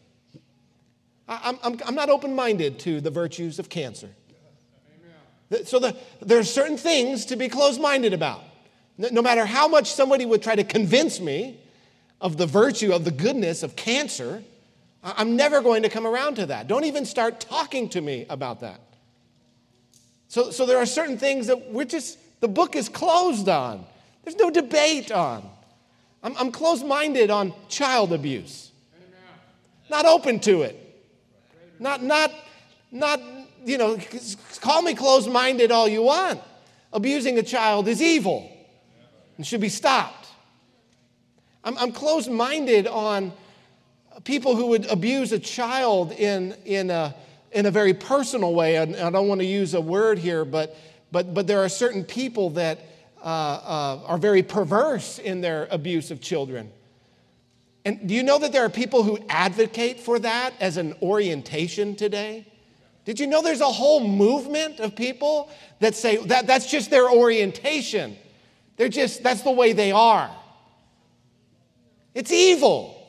I, 1.27 1.57
I'm, 1.63 1.79
I'm 1.85 1.95
not 1.95 2.09
open 2.09 2.35
minded 2.35 2.79
to 2.79 3.01
the 3.01 3.11
virtues 3.11 3.59
of 3.59 3.69
cancer. 3.69 4.09
So 5.65 5.79
the, 5.79 5.95
there 6.21 6.39
are 6.39 6.43
certain 6.43 6.77
things 6.77 7.25
to 7.25 7.35
be 7.35 7.47
closed 7.47 7.79
minded 7.79 8.13
about. 8.13 8.41
No, 8.97 9.09
no 9.11 9.21
matter 9.21 9.45
how 9.45 9.67
much 9.67 9.91
somebody 9.91 10.25
would 10.25 10.41
try 10.41 10.55
to 10.55 10.63
convince 10.63 11.19
me 11.19 11.59
of 12.19 12.37
the 12.37 12.45
virtue, 12.45 12.93
of 12.93 13.05
the 13.05 13.11
goodness 13.11 13.61
of 13.63 13.75
cancer, 13.75 14.43
I'm 15.03 15.35
never 15.35 15.61
going 15.61 15.83
to 15.83 15.89
come 15.89 16.07
around 16.07 16.35
to 16.35 16.45
that. 16.47 16.67
Don't 16.67 16.85
even 16.85 17.05
start 17.05 17.41
talking 17.41 17.89
to 17.89 18.01
me 18.01 18.25
about 18.29 18.61
that. 18.61 18.79
So, 20.29 20.49
so 20.49 20.65
there 20.65 20.77
are 20.77 20.85
certain 20.85 21.17
things 21.17 21.47
that 21.47 21.69
we're 21.71 21.85
just, 21.85 22.17
the 22.39 22.47
book 22.47 22.75
is 22.75 22.89
closed 22.89 23.49
on. 23.49 23.85
There's 24.23 24.37
no 24.37 24.49
debate 24.49 25.11
on. 25.11 25.47
I'm, 26.23 26.36
I'm 26.38 26.51
closed 26.51 26.86
minded 26.86 27.29
on 27.29 27.53
child 27.67 28.13
abuse. 28.13 28.71
Not 29.89 30.05
open 30.05 30.39
to 30.41 30.62
it. 30.62 30.79
Not, 31.79 32.01
not, 32.01 32.31
not, 32.91 33.21
you 33.65 33.77
know, 33.77 33.99
call 34.62 34.81
me 34.81 34.95
closed 34.95 35.29
minded 35.29 35.71
all 35.71 35.88
you 35.88 36.01
want. 36.01 36.41
Abusing 36.93 37.38
a 37.38 37.43
child 37.43 37.88
is 37.88 38.01
evil 38.01 38.49
and 39.38 39.45
should 39.45 39.62
be 39.62 39.69
stopped. 39.69 40.27
I'm, 41.63 41.77
I'm 41.77 41.91
closed 41.91 42.31
minded 42.31 42.88
on 42.88 43.33
people 44.23 44.55
who 44.55 44.67
would 44.67 44.86
abuse 44.86 45.31
a 45.31 45.39
child 45.39 46.12
in, 46.13 46.55
in, 46.65 46.89
a, 46.89 47.13
in 47.51 47.65
a 47.65 47.71
very 47.71 47.93
personal 47.93 48.53
way. 48.53 48.77
And 48.77 48.95
I 48.95 49.09
don't 49.09 49.27
want 49.27 49.41
to 49.41 49.47
use 49.47 49.73
a 49.73 49.81
word 49.81 50.19
here, 50.19 50.45
but, 50.45 50.77
but, 51.12 51.33
but 51.33 51.47
there 51.47 51.59
are 51.59 51.69
certain 51.69 52.03
people 52.03 52.51
that 52.51 52.79
uh, 53.23 53.25
uh, 53.25 53.99
are 54.05 54.17
very 54.17 54.43
perverse 54.43 55.17
in 55.17 55.39
their 55.41 55.67
abuse 55.71 56.12
of 56.12 56.19
children. 56.19 56.69
And 57.86 58.07
do 58.07 58.13
you 58.13 58.23
know 58.23 58.38
that 58.39 58.51
there 58.51 58.65
are 58.65 58.69
people 58.69 59.03
who 59.03 59.17
advocate 59.29 59.99
for 59.99 60.19
that 60.19 60.53
as 60.59 60.77
an 60.77 60.95
orientation 61.01 61.95
today? 61.95 62.45
Did 63.05 63.19
you 63.19 63.27
know 63.27 63.41
there's 63.41 63.62
a 63.62 63.65
whole 63.65 64.05
movement 64.05 64.79
of 64.79 64.95
people 64.95 65.49
that 65.79 65.95
say 65.95 66.17
that 66.25 66.47
that's 66.47 66.69
just 66.69 66.89
their 66.89 67.09
orientation? 67.09 68.17
They're 68.77 68.89
just, 68.89 69.23
that's 69.23 69.41
the 69.41 69.51
way 69.51 69.73
they 69.73 69.91
are. 69.91 70.29
It's 72.13 72.31
evil. 72.31 73.07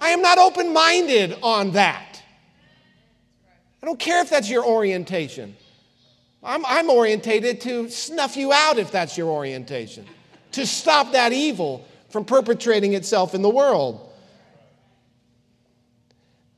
I 0.00 0.10
am 0.10 0.22
not 0.22 0.38
open 0.38 0.72
minded 0.72 1.36
on 1.42 1.72
that. 1.72 2.22
I 3.82 3.86
don't 3.86 3.98
care 3.98 4.22
if 4.22 4.30
that's 4.30 4.50
your 4.50 4.64
orientation. 4.64 5.56
I'm, 6.42 6.64
I'm 6.66 6.88
orientated 6.90 7.60
to 7.62 7.90
snuff 7.90 8.36
you 8.36 8.52
out 8.52 8.78
if 8.78 8.90
that's 8.90 9.18
your 9.18 9.28
orientation, 9.28 10.06
to 10.52 10.66
stop 10.66 11.12
that 11.12 11.32
evil 11.32 11.86
from 12.10 12.24
perpetrating 12.24 12.94
itself 12.94 13.34
in 13.34 13.42
the 13.42 13.50
world. 13.50 14.12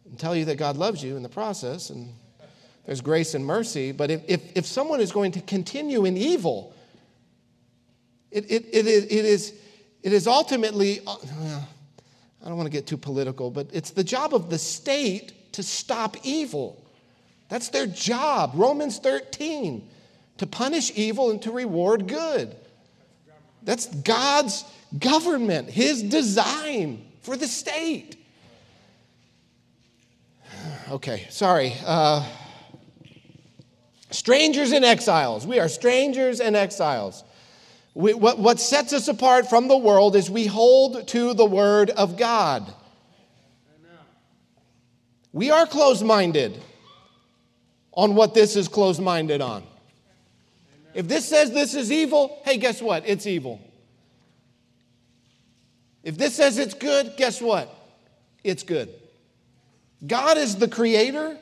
And 0.05 0.19
tell 0.19 0.37
you 0.37 0.45
that 0.47 0.57
God 0.57 0.77
loves 0.77 1.03
you 1.03 1.17
in 1.17 1.23
the 1.23 1.29
process 1.29 1.91
and 1.91 2.13
there's 2.85 3.01
grace 3.01 3.35
and 3.35 3.45
mercy. 3.45 3.93
But 3.93 4.11
if, 4.11 4.23
if, 4.29 4.57
if 4.57 4.67
someone 4.67 5.01
is 5.01 5.13
going 5.13 5.33
to 5.33 5.41
continue 5.41 6.05
in 6.05 6.17
evil, 6.17 6.75
it, 8.31 8.51
it, 8.51 8.67
it, 8.73 8.87
is, 8.87 9.05
it, 9.05 9.25
is, 9.25 9.55
it 10.03 10.13
is 10.13 10.27
ultimately, 10.27 11.01
uh, 11.07 11.17
I 12.43 12.49
don't 12.49 12.57
want 12.57 12.67
to 12.67 12.73
get 12.73 12.87
too 12.87 12.97
political, 12.97 13.51
but 13.51 13.69
it's 13.73 13.91
the 13.91 14.05
job 14.05 14.35
of 14.35 14.51
the 14.51 14.59
state 14.59 15.53
to 15.53 15.63
stop 15.63 16.17
evil. 16.23 16.80
That's 17.51 17.69
their 17.69 17.87
job. 17.87 18.53
Romans 18.55 18.99
13, 18.99 19.87
to 20.39 20.47
punish 20.47 20.93
evil 20.95 21.31
and 21.31 21.43
to 21.43 21.51
reward 21.51 22.07
good. 22.07 22.57
That's 23.65 23.87
God's 23.87 24.65
government, 24.99 25.69
His 25.69 26.03
design 26.03 27.05
for 27.21 27.37
the 27.37 27.47
state. 27.47 28.17
Okay, 30.91 31.29
sorry. 31.31 31.75
Uh, 31.87 32.29
strangers 34.11 34.73
and 34.73 34.85
exiles. 34.85 35.47
We 35.47 35.61
are 35.61 35.69
strangers 35.69 36.41
and 36.41 36.57
exiles. 36.57 37.23
We, 37.95 38.13
what, 38.15 38.41
what 38.41 38.59
sets 38.59 38.93
us 38.93 39.07
apart 39.07 39.49
from 39.49 39.69
the 39.69 39.77
world 39.77 40.17
is 40.17 40.29
we 40.29 40.47
hold 40.47 41.07
to 41.09 41.33
the 41.35 41.45
Word 41.45 41.91
of 41.91 42.17
God. 42.17 42.75
We 45.33 45.53
are 45.53 45.65
closed 45.65 46.05
minded 46.05 46.61
on 48.01 48.15
what 48.15 48.33
this 48.33 48.57
is 48.57 48.67
closed 48.67 48.99
minded 48.99 49.43
on. 49.43 49.63
If 50.95 51.07
this 51.07 51.29
says 51.29 51.53
this 51.53 51.75
is 51.75 51.93
evil, 51.93 52.41
hey, 52.47 52.57
guess 52.57 52.81
what? 52.81 53.07
It's 53.07 53.27
evil. 53.27 53.61
If 56.03 56.17
this 56.17 56.35
says 56.35 56.57
it's 56.57 56.73
good, 56.73 57.13
guess 57.19 57.43
what? 57.43 57.69
It's 58.43 58.63
good. 58.63 58.89
God 60.07 60.39
is 60.39 60.57
the 60.57 60.67
creator, 60.67 61.37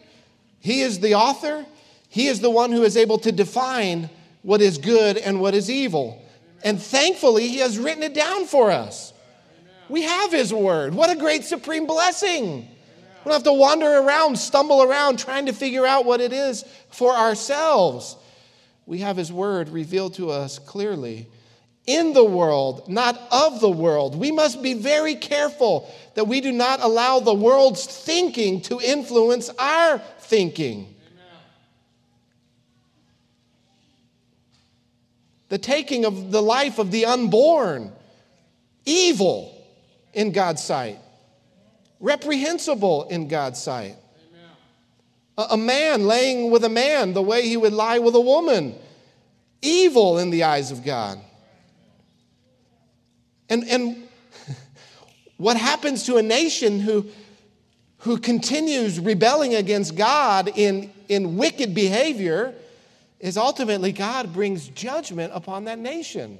He 0.59 0.81
is 0.81 0.99
the 0.99 1.15
author, 1.15 1.65
He 2.09 2.27
is 2.27 2.41
the 2.41 2.51
one 2.51 2.73
who 2.73 2.83
is 2.83 2.97
able 2.97 3.19
to 3.19 3.31
define 3.31 4.11
what 4.43 4.61
is 4.61 4.79
good 4.79 5.17
and 5.17 5.41
what 5.41 5.55
is 5.55 5.71
evil. 5.71 6.21
And 6.65 6.83
thankfully, 6.83 7.47
He 7.47 7.59
has 7.59 7.79
written 7.79 8.03
it 8.03 8.15
down 8.15 8.47
for 8.47 8.73
us. 8.73 9.13
We 9.89 10.03
have 10.03 10.33
His 10.33 10.53
Word. 10.53 10.93
What 10.93 11.09
a 11.09 11.17
great 11.17 11.45
supreme 11.45 11.87
blessing. 11.87 12.69
We 13.25 13.31
don't 13.31 13.35
have 13.35 13.43
to 13.45 13.53
wander 13.53 13.87
around, 13.87 14.39
stumble 14.39 14.83
around, 14.83 15.19
trying 15.19 15.47
to 15.47 15.53
figure 15.53 15.87
out 15.87 16.05
what 16.05 16.21
it 16.21 16.33
is 16.33 16.65
for 16.91 17.13
ourselves. 17.13 18.17
We 18.87 18.99
have 18.99 19.17
His 19.17 19.33
Word 19.33 19.69
revealed 19.69 20.15
to 20.15 20.31
us 20.31 20.59
clearly 20.59 21.29
in 21.87 22.13
the 22.13 22.25
world, 22.25 22.89
not 22.89 23.21
of 23.33 23.61
the 23.61 23.71
world. 23.71 24.15
We 24.15 24.31
must 24.31 24.63
be 24.63 24.75
very 24.75 25.15
careful 25.15 25.93
that 26.15 26.27
we 26.27 26.41
do 26.41 26.53
not 26.53 26.81
allow 26.81 27.21
the 27.21 27.35
world's 27.35 27.87
thinking 27.87 28.61
to 28.63 28.81
influence 28.81 29.51
our 29.59 29.99
thinking. 30.21 30.95
the 35.49 35.59
taking 35.59 36.05
of 36.05 36.31
the 36.31 36.43
life 36.43 36.79
of 36.79 36.91
the 36.91 37.07
unborn, 37.07 37.93
evil 38.85 39.55
in 40.13 40.33
God's 40.33 40.63
sight, 40.63 40.99
reprehensible 42.01 43.05
in 43.05 43.29
God's 43.29 43.61
sight. 43.63 43.97
A, 45.37 45.57
man 45.57 46.05
laying 46.07 46.51
with 46.51 46.65
a 46.65 46.69
man 46.69 47.13
the 47.13 47.23
way 47.23 47.47
he 47.47 47.57
would 47.57 47.73
lie 47.73 48.01
with 48.01 48.17
a 48.17 48.21
woman, 48.21 48.75
evil 49.63 50.19
in 50.19 50.31
the 50.31 50.43
eyes 50.43 50.73
of 50.73 50.85
God. 50.85 51.21
And, 53.49 53.63
and 53.69 54.09
what 55.37 55.57
happens 55.57 56.05
to 56.07 56.17
a 56.17 56.23
nation 56.23 56.81
who, 56.81 57.07
who 57.99 58.19
continues 58.19 58.99
rebelling 58.99 59.55
against 59.55 59.95
God 59.95 60.51
in, 60.57 60.93
in 61.09 61.37
wicked 61.37 61.73
behavior? 61.73 62.55
is 63.21 63.37
ultimately 63.37 63.93
God 63.93 64.33
brings 64.33 64.69
judgment 64.69 65.33
upon 65.35 65.65
that 65.65 65.79
nation. 65.79 66.39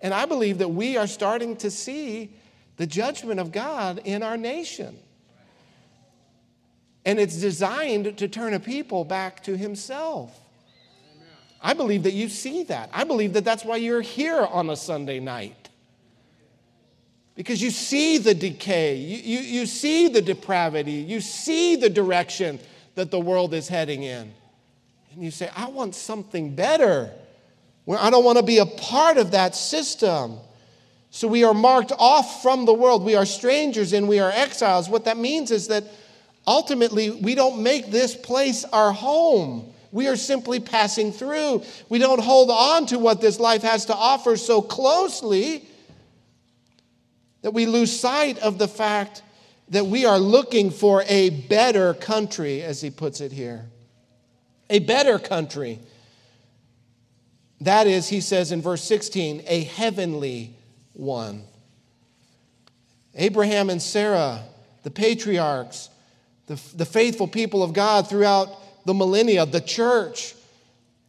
And 0.00 0.14
I 0.14 0.26
believe 0.26 0.58
that 0.58 0.68
we 0.68 0.96
are 0.96 1.06
starting 1.06 1.56
to 1.56 1.70
see 1.70 2.30
the 2.78 2.86
judgment 2.86 3.38
of 3.38 3.52
God 3.52 4.00
in 4.04 4.22
our 4.22 4.38
nation. 4.38 4.96
And 7.04 7.20
it's 7.20 7.36
designed 7.36 8.18
to 8.18 8.28
turn 8.28 8.54
a 8.54 8.60
people 8.60 9.04
back 9.04 9.42
to 9.44 9.56
Himself. 9.56 10.36
I 11.60 11.74
believe 11.74 12.04
that 12.04 12.12
you 12.12 12.28
see 12.28 12.62
that. 12.64 12.88
I 12.92 13.04
believe 13.04 13.34
that 13.34 13.44
that's 13.44 13.64
why 13.64 13.76
you're 13.76 14.00
here 14.00 14.40
on 14.40 14.70
a 14.70 14.76
Sunday 14.76 15.20
night. 15.20 15.68
Because 17.34 17.60
you 17.60 17.70
see 17.70 18.18
the 18.18 18.34
decay, 18.34 18.96
you, 18.96 19.16
you, 19.16 19.40
you 19.40 19.66
see 19.66 20.08
the 20.08 20.22
depravity, 20.22 20.92
you 20.92 21.20
see 21.20 21.76
the 21.76 21.90
direction 21.90 22.58
that 22.94 23.10
the 23.10 23.20
world 23.20 23.54
is 23.54 23.68
heading 23.68 24.02
in 24.02 24.32
and 25.18 25.24
you 25.24 25.32
say, 25.32 25.50
I 25.56 25.68
want 25.68 25.96
something 25.96 26.54
better. 26.54 27.10
I 27.88 28.08
don't 28.10 28.24
want 28.24 28.38
to 28.38 28.44
be 28.44 28.58
a 28.58 28.66
part 28.66 29.18
of 29.18 29.32
that 29.32 29.56
system. 29.56 30.38
So 31.10 31.26
we 31.26 31.44
are 31.44 31.54
marked 31.54 31.92
off 31.98 32.42
from 32.42 32.64
the 32.64 32.74
world. 32.74 33.04
We 33.04 33.14
are 33.14 33.24
strangers 33.24 33.92
and 33.92 34.08
we 34.08 34.18
are 34.20 34.30
exiles. 34.30 34.88
What 34.88 35.06
that 35.06 35.16
means 35.16 35.50
is 35.50 35.68
that 35.68 35.84
ultimately 36.46 37.10
we 37.10 37.34
don't 37.34 37.62
make 37.62 37.90
this 37.90 38.14
place 38.14 38.64
our 38.64 38.92
home. 38.92 39.72
We 39.90 40.06
are 40.08 40.16
simply 40.16 40.60
passing 40.60 41.12
through. 41.12 41.62
We 41.88 41.98
don't 41.98 42.20
hold 42.20 42.50
on 42.50 42.86
to 42.86 42.98
what 42.98 43.20
this 43.20 43.40
life 43.40 43.62
has 43.62 43.86
to 43.86 43.94
offer 43.94 44.36
so 44.36 44.60
closely 44.60 45.66
that 47.40 47.52
we 47.52 47.66
lose 47.66 47.98
sight 47.98 48.38
of 48.38 48.58
the 48.58 48.68
fact 48.68 49.22
that 49.70 49.86
we 49.86 50.04
are 50.04 50.18
looking 50.18 50.70
for 50.70 51.04
a 51.08 51.30
better 51.30 51.94
country, 51.94 52.62
as 52.62 52.80
he 52.80 52.90
puts 52.90 53.20
it 53.20 53.32
here 53.32 53.66
a 54.70 54.78
better 54.80 55.18
country. 55.18 55.78
That 57.60 57.86
is, 57.86 58.08
he 58.08 58.20
says 58.20 58.52
in 58.52 58.62
verse 58.62 58.84
16, 58.84 59.44
a 59.46 59.64
heavenly 59.64 60.54
one. 60.98 61.44
Abraham 63.14 63.70
and 63.70 63.80
Sarah, 63.80 64.42
the 64.82 64.90
patriarchs, 64.90 65.90
the, 66.46 66.60
the 66.74 66.84
faithful 66.84 67.28
people 67.28 67.62
of 67.62 67.72
God 67.72 68.08
throughout 68.08 68.48
the 68.84 68.94
millennia, 68.94 69.46
the 69.46 69.60
church, 69.60 70.34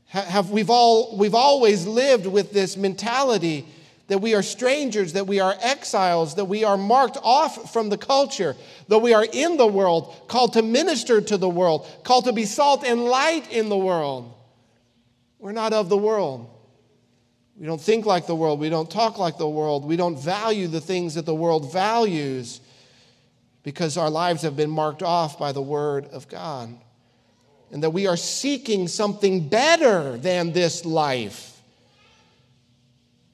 have, 0.07 0.49
we've, 0.49 0.69
all, 0.69 1.17
we've 1.17 1.35
always 1.35 1.85
lived 1.85 2.25
with 2.25 2.51
this 2.51 2.75
mentality 2.75 3.65
that 4.07 4.19
we 4.19 4.33
are 4.33 4.41
strangers, 4.41 5.13
that 5.13 5.27
we 5.27 5.39
are 5.39 5.55
exiles, 5.61 6.35
that 6.35 6.45
we 6.45 6.63
are 6.63 6.77
marked 6.77 7.17
off 7.21 7.71
from 7.71 7.89
the 7.89 7.97
culture, 7.97 8.55
that 8.87 8.97
we 8.99 9.13
are 9.13 9.25
in 9.31 9.57
the 9.57 9.67
world, 9.67 10.15
called 10.27 10.53
to 10.53 10.63
minister 10.63 11.21
to 11.21 11.37
the 11.37 11.47
world, 11.47 11.87
called 12.03 12.25
to 12.25 12.33
be 12.33 12.45
salt 12.45 12.83
and 12.83 13.05
light 13.05 13.51
in 13.51 13.69
the 13.69 13.77
world. 13.77 14.33
We're 15.37 15.51
not 15.51 15.73
of 15.73 15.89
the 15.89 15.97
world. 15.97 16.49
We 17.59 17.65
don't 17.65 17.81
think 17.81 18.05
like 18.05 18.25
the 18.25 18.35
world. 18.35 18.61
We 18.61 18.69
don't 18.69 18.89
talk 18.89 19.17
like 19.17 19.37
the 19.37 19.49
world. 19.49 19.83
We 19.83 19.97
don't 19.97 20.17
value 20.17 20.67
the 20.67 20.79
things 20.79 21.15
that 21.15 21.25
the 21.25 21.35
world 21.35 21.73
values 21.73 22.61
because 23.63 23.97
our 23.97 24.09
lives 24.09 24.43
have 24.43 24.55
been 24.55 24.69
marked 24.69 25.03
off 25.03 25.37
by 25.37 25.51
the 25.51 25.61
Word 25.61 26.05
of 26.05 26.29
God. 26.29 26.73
And 27.71 27.83
that 27.83 27.89
we 27.89 28.07
are 28.07 28.15
seeking 28.15 28.87
something 28.87 29.49
better 29.49 30.17
than 30.17 30.53
this 30.53 30.85
life 30.85 31.57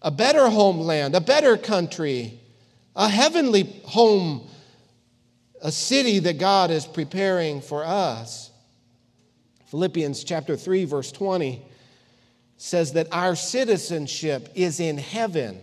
a 0.01 0.11
better 0.11 0.49
homeland, 0.49 1.15
a 1.15 1.21
better 1.21 1.57
country, 1.57 2.39
a 2.95 3.09
heavenly 3.09 3.81
home, 3.85 4.47
a 5.63 5.71
city 5.71 6.19
that 6.19 6.37
God 6.37 6.69
is 6.69 6.85
preparing 6.85 7.59
for 7.59 7.83
us. 7.83 8.51
Philippians 9.67 10.23
chapter 10.23 10.55
3 10.55 10.85
verse 10.85 11.11
20 11.11 11.65
says 12.57 12.93
that 12.93 13.07
our 13.11 13.35
citizenship 13.35 14.49
is 14.55 14.79
in 14.79 14.97
heaven 14.97 15.61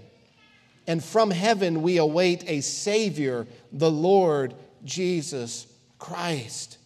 and 0.87 1.03
from 1.03 1.31
heaven 1.31 1.83
we 1.83 1.99
await 1.99 2.45
a 2.49 2.61
savior, 2.61 3.47
the 3.73 3.91
Lord 3.91 4.55
Jesus 4.85 5.67
Christ. 5.99 6.79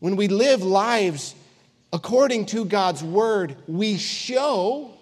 When 0.00 0.16
we 0.16 0.28
live 0.28 0.62
lives 0.62 1.34
according 1.92 2.46
to 2.46 2.64
God's 2.64 3.02
word, 3.02 3.56
we 3.66 3.96
show 3.96 4.96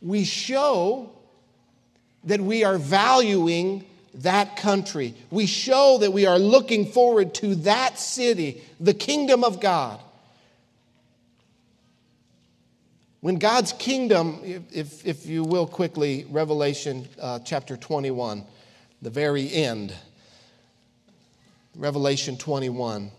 we 0.00 0.24
show 0.24 1.10
that 2.24 2.40
we 2.40 2.64
are 2.64 2.76
valuing 2.76 3.84
that 4.14 4.56
country. 4.56 5.14
We 5.30 5.46
show 5.46 5.98
that 5.98 6.12
we 6.12 6.26
are 6.26 6.38
looking 6.38 6.86
forward 6.86 7.34
to 7.34 7.54
that 7.56 8.00
city, 8.00 8.62
the 8.80 8.94
kingdom 8.94 9.44
of 9.44 9.60
God. 9.60 10.00
When 13.22 13.36
God's 13.36 13.72
kingdom, 13.72 14.40
if, 14.72 15.06
if 15.06 15.26
you 15.26 15.44
will 15.44 15.68
quickly, 15.68 16.26
Revelation 16.28 17.08
uh, 17.20 17.38
chapter 17.38 17.76
21, 17.76 18.42
the 19.00 19.10
very 19.10 19.50
end. 19.52 19.94
Revelation 21.76 22.36
21. 22.36 23.12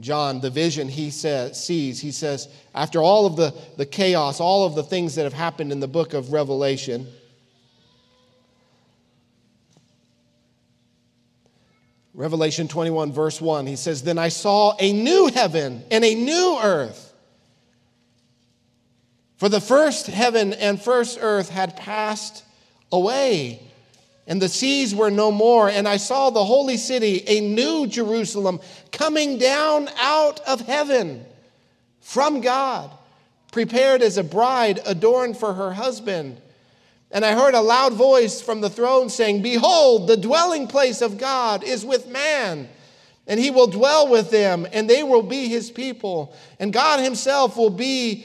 John, 0.00 0.42
the 0.42 0.50
vision 0.50 0.86
he 0.86 1.10
says, 1.10 1.64
sees, 1.64 1.98
he 1.98 2.12
says, 2.12 2.46
after 2.74 3.00
all 3.00 3.24
of 3.24 3.36
the, 3.36 3.54
the 3.78 3.86
chaos, 3.86 4.38
all 4.38 4.66
of 4.66 4.74
the 4.74 4.82
things 4.82 5.14
that 5.14 5.22
have 5.22 5.32
happened 5.32 5.72
in 5.72 5.80
the 5.80 5.88
book 5.88 6.12
of 6.12 6.34
Revelation, 6.34 7.06
Revelation 12.12 12.68
21, 12.68 13.12
verse 13.12 13.40
1, 13.40 13.66
he 13.66 13.76
says, 13.76 14.02
Then 14.02 14.18
I 14.18 14.28
saw 14.28 14.76
a 14.78 14.92
new 14.92 15.30
heaven 15.32 15.84
and 15.90 16.04
a 16.04 16.14
new 16.14 16.58
earth. 16.62 17.11
For 19.42 19.48
the 19.48 19.60
first 19.60 20.06
heaven 20.06 20.52
and 20.52 20.80
first 20.80 21.18
earth 21.20 21.48
had 21.48 21.76
passed 21.76 22.44
away 22.92 23.58
and 24.28 24.40
the 24.40 24.48
seas 24.48 24.94
were 24.94 25.10
no 25.10 25.32
more. 25.32 25.68
And 25.68 25.88
I 25.88 25.96
saw 25.96 26.30
the 26.30 26.44
holy 26.44 26.76
city, 26.76 27.24
a 27.26 27.40
new 27.40 27.88
Jerusalem, 27.88 28.60
coming 28.92 29.38
down 29.38 29.88
out 29.96 30.38
of 30.46 30.60
heaven 30.60 31.24
from 32.00 32.40
God, 32.40 32.88
prepared 33.50 34.00
as 34.00 34.16
a 34.16 34.22
bride 34.22 34.78
adorned 34.86 35.36
for 35.36 35.54
her 35.54 35.72
husband. 35.72 36.40
And 37.10 37.24
I 37.24 37.32
heard 37.32 37.54
a 37.54 37.60
loud 37.62 37.94
voice 37.94 38.40
from 38.40 38.60
the 38.60 38.70
throne 38.70 39.08
saying, 39.08 39.42
Behold, 39.42 40.06
the 40.06 40.16
dwelling 40.16 40.68
place 40.68 41.02
of 41.02 41.18
God 41.18 41.64
is 41.64 41.84
with 41.84 42.06
man, 42.06 42.68
and 43.26 43.40
he 43.40 43.50
will 43.50 43.66
dwell 43.66 44.06
with 44.06 44.30
them, 44.30 44.68
and 44.72 44.88
they 44.88 45.02
will 45.02 45.24
be 45.24 45.48
his 45.48 45.68
people. 45.68 46.32
And 46.60 46.72
God 46.72 47.00
himself 47.00 47.56
will 47.56 47.70
be, 47.70 48.24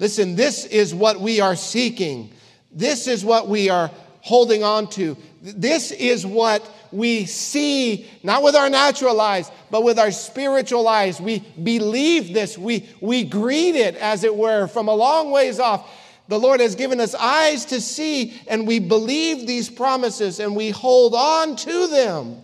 Listen, 0.00 0.34
this 0.34 0.64
is 0.64 0.94
what 0.94 1.20
we 1.20 1.40
are 1.40 1.54
seeking. 1.54 2.32
This 2.72 3.06
is 3.06 3.22
what 3.22 3.48
we 3.48 3.68
are 3.68 3.90
holding 4.22 4.64
on 4.64 4.88
to. 4.90 5.16
This 5.42 5.92
is 5.92 6.26
what 6.26 6.68
we 6.90 7.26
see, 7.26 8.10
not 8.22 8.42
with 8.42 8.56
our 8.56 8.70
natural 8.70 9.20
eyes, 9.20 9.50
but 9.70 9.84
with 9.84 9.98
our 9.98 10.10
spiritual 10.10 10.88
eyes. 10.88 11.20
We 11.20 11.40
believe 11.62 12.32
this. 12.32 12.56
We, 12.56 12.88
we 13.02 13.24
greet 13.24 13.76
it, 13.76 13.94
as 13.96 14.24
it 14.24 14.34
were, 14.34 14.66
from 14.66 14.88
a 14.88 14.94
long 14.94 15.30
ways 15.30 15.60
off. 15.60 15.88
The 16.28 16.38
Lord 16.38 16.60
has 16.60 16.76
given 16.76 16.98
us 16.98 17.14
eyes 17.14 17.66
to 17.66 17.80
see, 17.80 18.40
and 18.46 18.66
we 18.66 18.78
believe 18.78 19.46
these 19.46 19.68
promises 19.68 20.40
and 20.40 20.56
we 20.56 20.70
hold 20.70 21.14
on 21.14 21.56
to 21.56 21.86
them. 21.88 22.40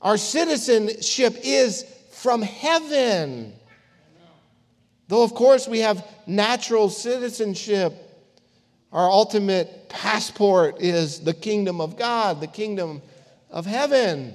Our 0.00 0.16
citizenship 0.16 1.36
is 1.44 1.84
from 2.10 2.42
heaven. 2.42 3.52
Though, 5.12 5.24
of 5.24 5.34
course, 5.34 5.68
we 5.68 5.80
have 5.80 6.08
natural 6.26 6.88
citizenship 6.88 7.92
our 8.94 9.10
ultimate 9.10 9.90
passport 9.90 10.80
is 10.80 11.20
the 11.20 11.34
kingdom 11.34 11.82
of 11.82 11.98
God, 11.98 12.40
the 12.40 12.46
kingdom 12.46 13.02
of 13.50 13.66
heaven. 13.66 14.32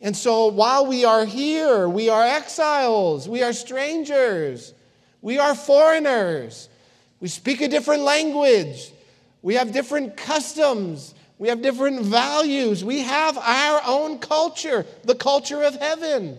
And 0.00 0.16
so 0.16 0.46
while 0.46 0.86
we 0.86 1.04
are 1.04 1.24
here, 1.24 1.88
we 1.88 2.08
are 2.08 2.22
exiles, 2.22 3.28
we 3.28 3.42
are 3.42 3.52
strangers, 3.52 4.74
we 5.22 5.40
are 5.40 5.56
foreigners, 5.56 6.68
we 7.18 7.26
speak 7.26 7.60
a 7.60 7.66
different 7.66 8.02
language, 8.02 8.92
we 9.42 9.54
have 9.54 9.72
different 9.72 10.16
customs, 10.16 11.16
we 11.36 11.48
have 11.48 11.62
different 11.62 12.02
values, 12.02 12.84
we 12.84 13.00
have 13.00 13.36
our 13.38 13.80
own 13.84 14.20
culture, 14.20 14.86
the 15.02 15.16
culture 15.16 15.64
of 15.64 15.74
heaven. 15.74 16.38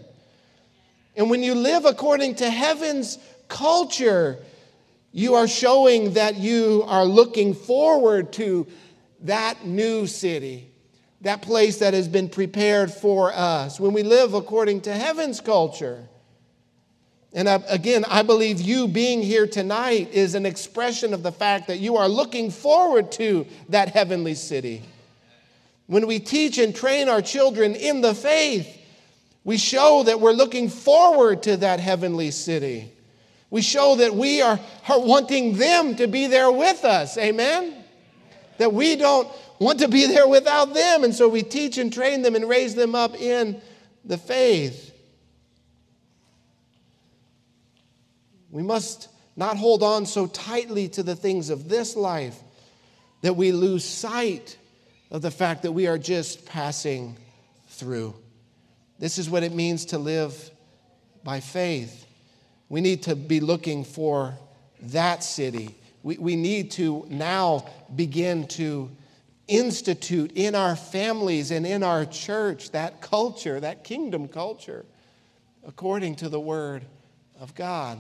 And 1.18 1.30
when 1.30 1.44
you 1.44 1.54
live 1.54 1.84
according 1.84 2.36
to 2.36 2.50
heaven's 2.50 3.18
culture, 3.48 4.40
you 5.12 5.36
are 5.36 5.48
showing 5.48 6.14
that 6.14 6.36
you 6.36 6.84
are 6.88 7.06
looking 7.06 7.54
forward 7.54 8.34
to 8.34 8.68
that 9.22 9.66
new 9.66 10.06
city, 10.08 10.70
that 11.22 11.42
place 11.42 11.80
that 11.80 11.94
has 11.94 12.08
been 12.08 12.30
prepared 12.30 12.92
for 12.92 13.34
us. 13.34 13.80
When 13.80 13.94
we 13.94 14.04
live 14.04 14.34
according 14.34 14.82
to 14.82 14.94
heaven's 14.94 15.42
culture, 15.42 16.08
and 17.34 17.48
again, 17.68 18.06
I 18.08 18.24
believe 18.24 18.62
you 18.62 18.88
being 18.88 19.22
here 19.22 19.48
tonight 19.48 20.12
is 20.12 20.34
an 20.34 20.46
expression 20.46 21.14
of 21.14 21.24
the 21.24 21.32
fact 21.32 21.68
that 21.68 21.80
you 21.80 21.98
are 21.98 22.08
looking 22.08 22.50
forward 22.52 23.12
to 23.14 23.46
that 23.70 23.90
heavenly 23.90 24.34
city. 24.34 24.82
When 25.88 26.08
we 26.08 26.20
teach 26.20 26.58
and 26.58 26.76
train 26.76 27.10
our 27.10 27.22
children 27.22 27.76
in 27.76 28.02
the 28.02 28.16
faith, 28.16 28.68
we 29.44 29.58
show 29.58 30.04
that 30.04 30.20
we're 30.20 30.32
looking 30.32 30.68
forward 30.68 31.44
to 31.44 31.58
that 31.58 31.80
heavenly 31.80 32.32
city. 32.32 32.92
We 33.50 33.62
show 33.62 33.96
that 33.96 34.14
we 34.14 34.42
are, 34.42 34.60
wanting 34.90 35.58
them 35.58 35.96
to 35.96 36.08
be 36.08 36.28
there 36.28 36.52
with 36.52 36.84
us. 36.84 37.18
Amen? 37.18 37.76
That 38.58 38.74
we 38.74 38.96
don't 38.96 39.30
want 39.60 39.80
to 39.80 39.88
be 39.88 40.06
there 40.08 40.28
without 40.28 40.74
them. 40.74 41.04
And 41.04 41.16
so 41.16 41.30
we 41.30 41.44
teach 41.44 41.78
and 41.78 41.92
train 41.92 42.22
them 42.22 42.36
and 42.36 42.48
raise 42.48 42.76
them 42.76 42.96
up 42.96 43.16
in 43.16 43.62
the 44.04 44.18
faith. 44.18 44.94
We 48.52 48.64
must 48.64 49.10
not 49.36 49.56
hold 49.56 49.84
on 49.84 50.06
so 50.06 50.28
tightly 50.28 50.88
to 50.90 51.04
the 51.04 51.16
things 51.16 51.50
of 51.50 51.70
this 51.70 51.96
life 51.96 52.38
that 53.22 53.36
we 53.36 53.52
lose 53.52 53.86
sight 53.86 54.58
of 55.12 55.22
the 55.22 55.32
fact 55.32 55.64
that 55.64 55.72
we 55.72 55.88
are 55.88 55.98
just 55.98 56.46
passing 56.46 57.18
through. 57.68 58.16
This 59.00 59.18
is 59.18 59.30
what 59.30 59.44
it 59.44 59.54
means 59.54 59.86
to 59.86 59.98
live 59.98 60.50
by 61.24 61.40
faith. 61.40 62.07
We 62.70 62.82
need 62.82 63.04
to 63.04 63.16
be 63.16 63.40
looking 63.40 63.84
for 63.84 64.38
that 64.82 65.24
city. 65.24 65.76
We, 66.04 66.18
we 66.18 66.36
need 66.36 66.72
to 66.72 67.06
now 67.10 67.68
begin 67.96 68.48
to 68.50 68.90
institute 69.48 70.34
in 70.36 70.56
our 70.56 70.76
families 70.76 71.52
and 71.52 71.66
in 71.66 71.82
our 71.82 72.06
church 72.06 72.72
that 72.72 73.02
culture, 73.02 73.60
that 73.60 73.84
kingdom 73.84 74.28
culture, 74.28 74.86
according 75.66 76.16
to 76.18 76.30
the 76.30 76.40
Word 76.40 76.84
of 77.40 77.56
God. 77.56 78.00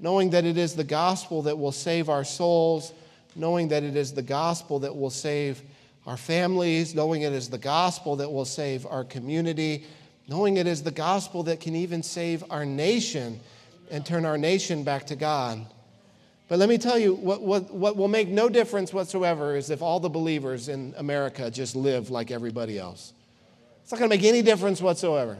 Knowing 0.00 0.30
that 0.30 0.44
it 0.44 0.58
is 0.58 0.74
the 0.74 0.84
gospel 0.84 1.42
that 1.42 1.56
will 1.56 1.72
save 1.72 2.08
our 2.08 2.24
souls, 2.24 2.92
knowing 3.36 3.68
that 3.68 3.84
it 3.84 3.94
is 3.94 4.12
the 4.12 4.22
gospel 4.22 4.80
that 4.80 4.94
will 4.94 5.10
save 5.10 5.62
our 6.06 6.16
families, 6.16 6.94
knowing 6.94 7.22
it 7.22 7.32
is 7.32 7.48
the 7.48 7.58
gospel 7.58 8.16
that 8.16 8.30
will 8.30 8.44
save 8.44 8.84
our 8.86 9.04
community, 9.04 9.86
knowing 10.28 10.56
it 10.56 10.66
is 10.66 10.82
the 10.82 10.90
gospel 10.90 11.44
that 11.44 11.60
can 11.60 11.76
even 11.76 12.02
save 12.02 12.42
our 12.50 12.66
nation 12.66 13.38
and 13.90 14.04
turn 14.04 14.24
our 14.24 14.38
nation 14.38 14.84
back 14.84 15.06
to 15.06 15.16
God. 15.16 15.66
But 16.48 16.58
let 16.58 16.68
me 16.68 16.78
tell 16.78 16.98
you, 16.98 17.14
what, 17.14 17.40
what, 17.42 17.72
what 17.72 17.96
will 17.96 18.08
make 18.08 18.28
no 18.28 18.48
difference 18.48 18.92
whatsoever 18.92 19.56
is 19.56 19.70
if 19.70 19.80
all 19.80 19.98
the 19.98 20.10
believers 20.10 20.68
in 20.68 20.94
America 20.98 21.50
just 21.50 21.74
live 21.74 22.10
like 22.10 22.30
everybody 22.30 22.78
else. 22.78 23.12
It's 23.82 23.92
not 23.92 23.98
going 23.98 24.10
to 24.10 24.16
make 24.16 24.24
any 24.24 24.42
difference 24.42 24.80
whatsoever. 24.80 25.38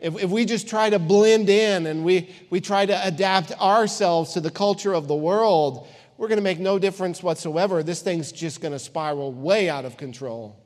If, 0.00 0.22
if 0.22 0.30
we 0.30 0.44
just 0.44 0.68
try 0.68 0.90
to 0.90 0.98
blend 0.98 1.48
in 1.48 1.86
and 1.86 2.04
we, 2.04 2.30
we 2.50 2.60
try 2.60 2.86
to 2.86 3.06
adapt 3.06 3.52
ourselves 3.60 4.32
to 4.34 4.40
the 4.40 4.50
culture 4.50 4.92
of 4.92 5.06
the 5.06 5.14
world, 5.14 5.88
we're 6.16 6.28
going 6.28 6.38
to 6.38 6.42
make 6.42 6.60
no 6.60 6.78
difference 6.78 7.22
whatsoever. 7.22 7.82
This 7.82 8.02
thing's 8.02 8.32
just 8.32 8.60
going 8.60 8.72
to 8.72 8.78
spiral 8.78 9.32
way 9.32 9.68
out 9.68 9.84
of 9.84 9.96
control. 9.96 10.56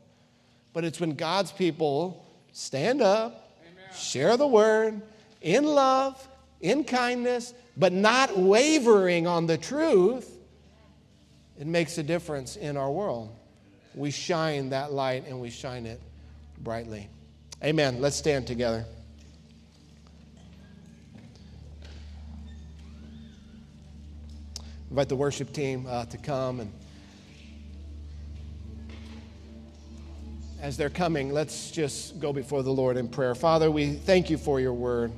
But 0.73 0.85
it's 0.85 1.01
when 1.01 1.15
God's 1.15 1.53
people 1.53 2.27
stand 2.53 3.01
up, 3.01 3.53
Amen. 3.63 3.95
share 3.95 4.37
the 4.37 4.47
word 4.47 5.01
in 5.41 5.65
love, 5.65 6.29
in 6.61 6.85
kindness, 6.85 7.55
but 7.77 7.93
not 7.93 8.37
wavering 8.39 9.27
on 9.27 9.47
the 9.47 9.59
truth, 9.59 10.39
it 11.59 11.67
makes 11.67 11.99
a 11.99 12.03
difference 12.03 12.57
in 12.57 12.77
our 12.77 12.91
world. 12.91 13.35
We 13.95 14.11
shine 14.11 14.71
that 14.71 14.93
light 14.93 15.25
and 15.27 15.41
we 15.41 15.51
shine 15.51 15.87
it 15.87 16.01
brightly. 16.59 17.09
Amen. 17.65 18.01
Let's 18.01 18.17
stand 18.17 18.47
together. 18.47 18.85
Invite 24.91 25.09
the 25.09 25.17
worship 25.17 25.53
team 25.53 25.87
uh, 25.89 26.05
to 26.07 26.19
come 26.19 26.61
and 26.61 26.73
as 30.61 30.77
they're 30.77 30.91
coming, 30.91 31.33
let's 31.33 31.71
just 31.71 32.19
go 32.19 32.33
before 32.33 32.63
the 32.63 32.73
Lord 32.73 32.97
in 32.97 33.09
prayer. 33.09 33.35
Father, 33.35 33.71
we 33.71 33.93
thank 33.93 34.31
you 34.31 34.39
for 34.39 34.59
your 34.59 34.73
word. 34.73 35.13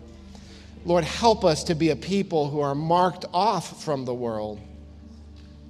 Lord, 0.84 1.04
help 1.04 1.44
us 1.44 1.64
to 1.64 1.74
be 1.74 1.90
a 1.90 1.96
people 1.96 2.48
who 2.48 2.60
are 2.60 2.74
marked 2.74 3.24
off 3.32 3.82
from 3.82 4.04
the 4.04 4.14
world. 4.14 4.60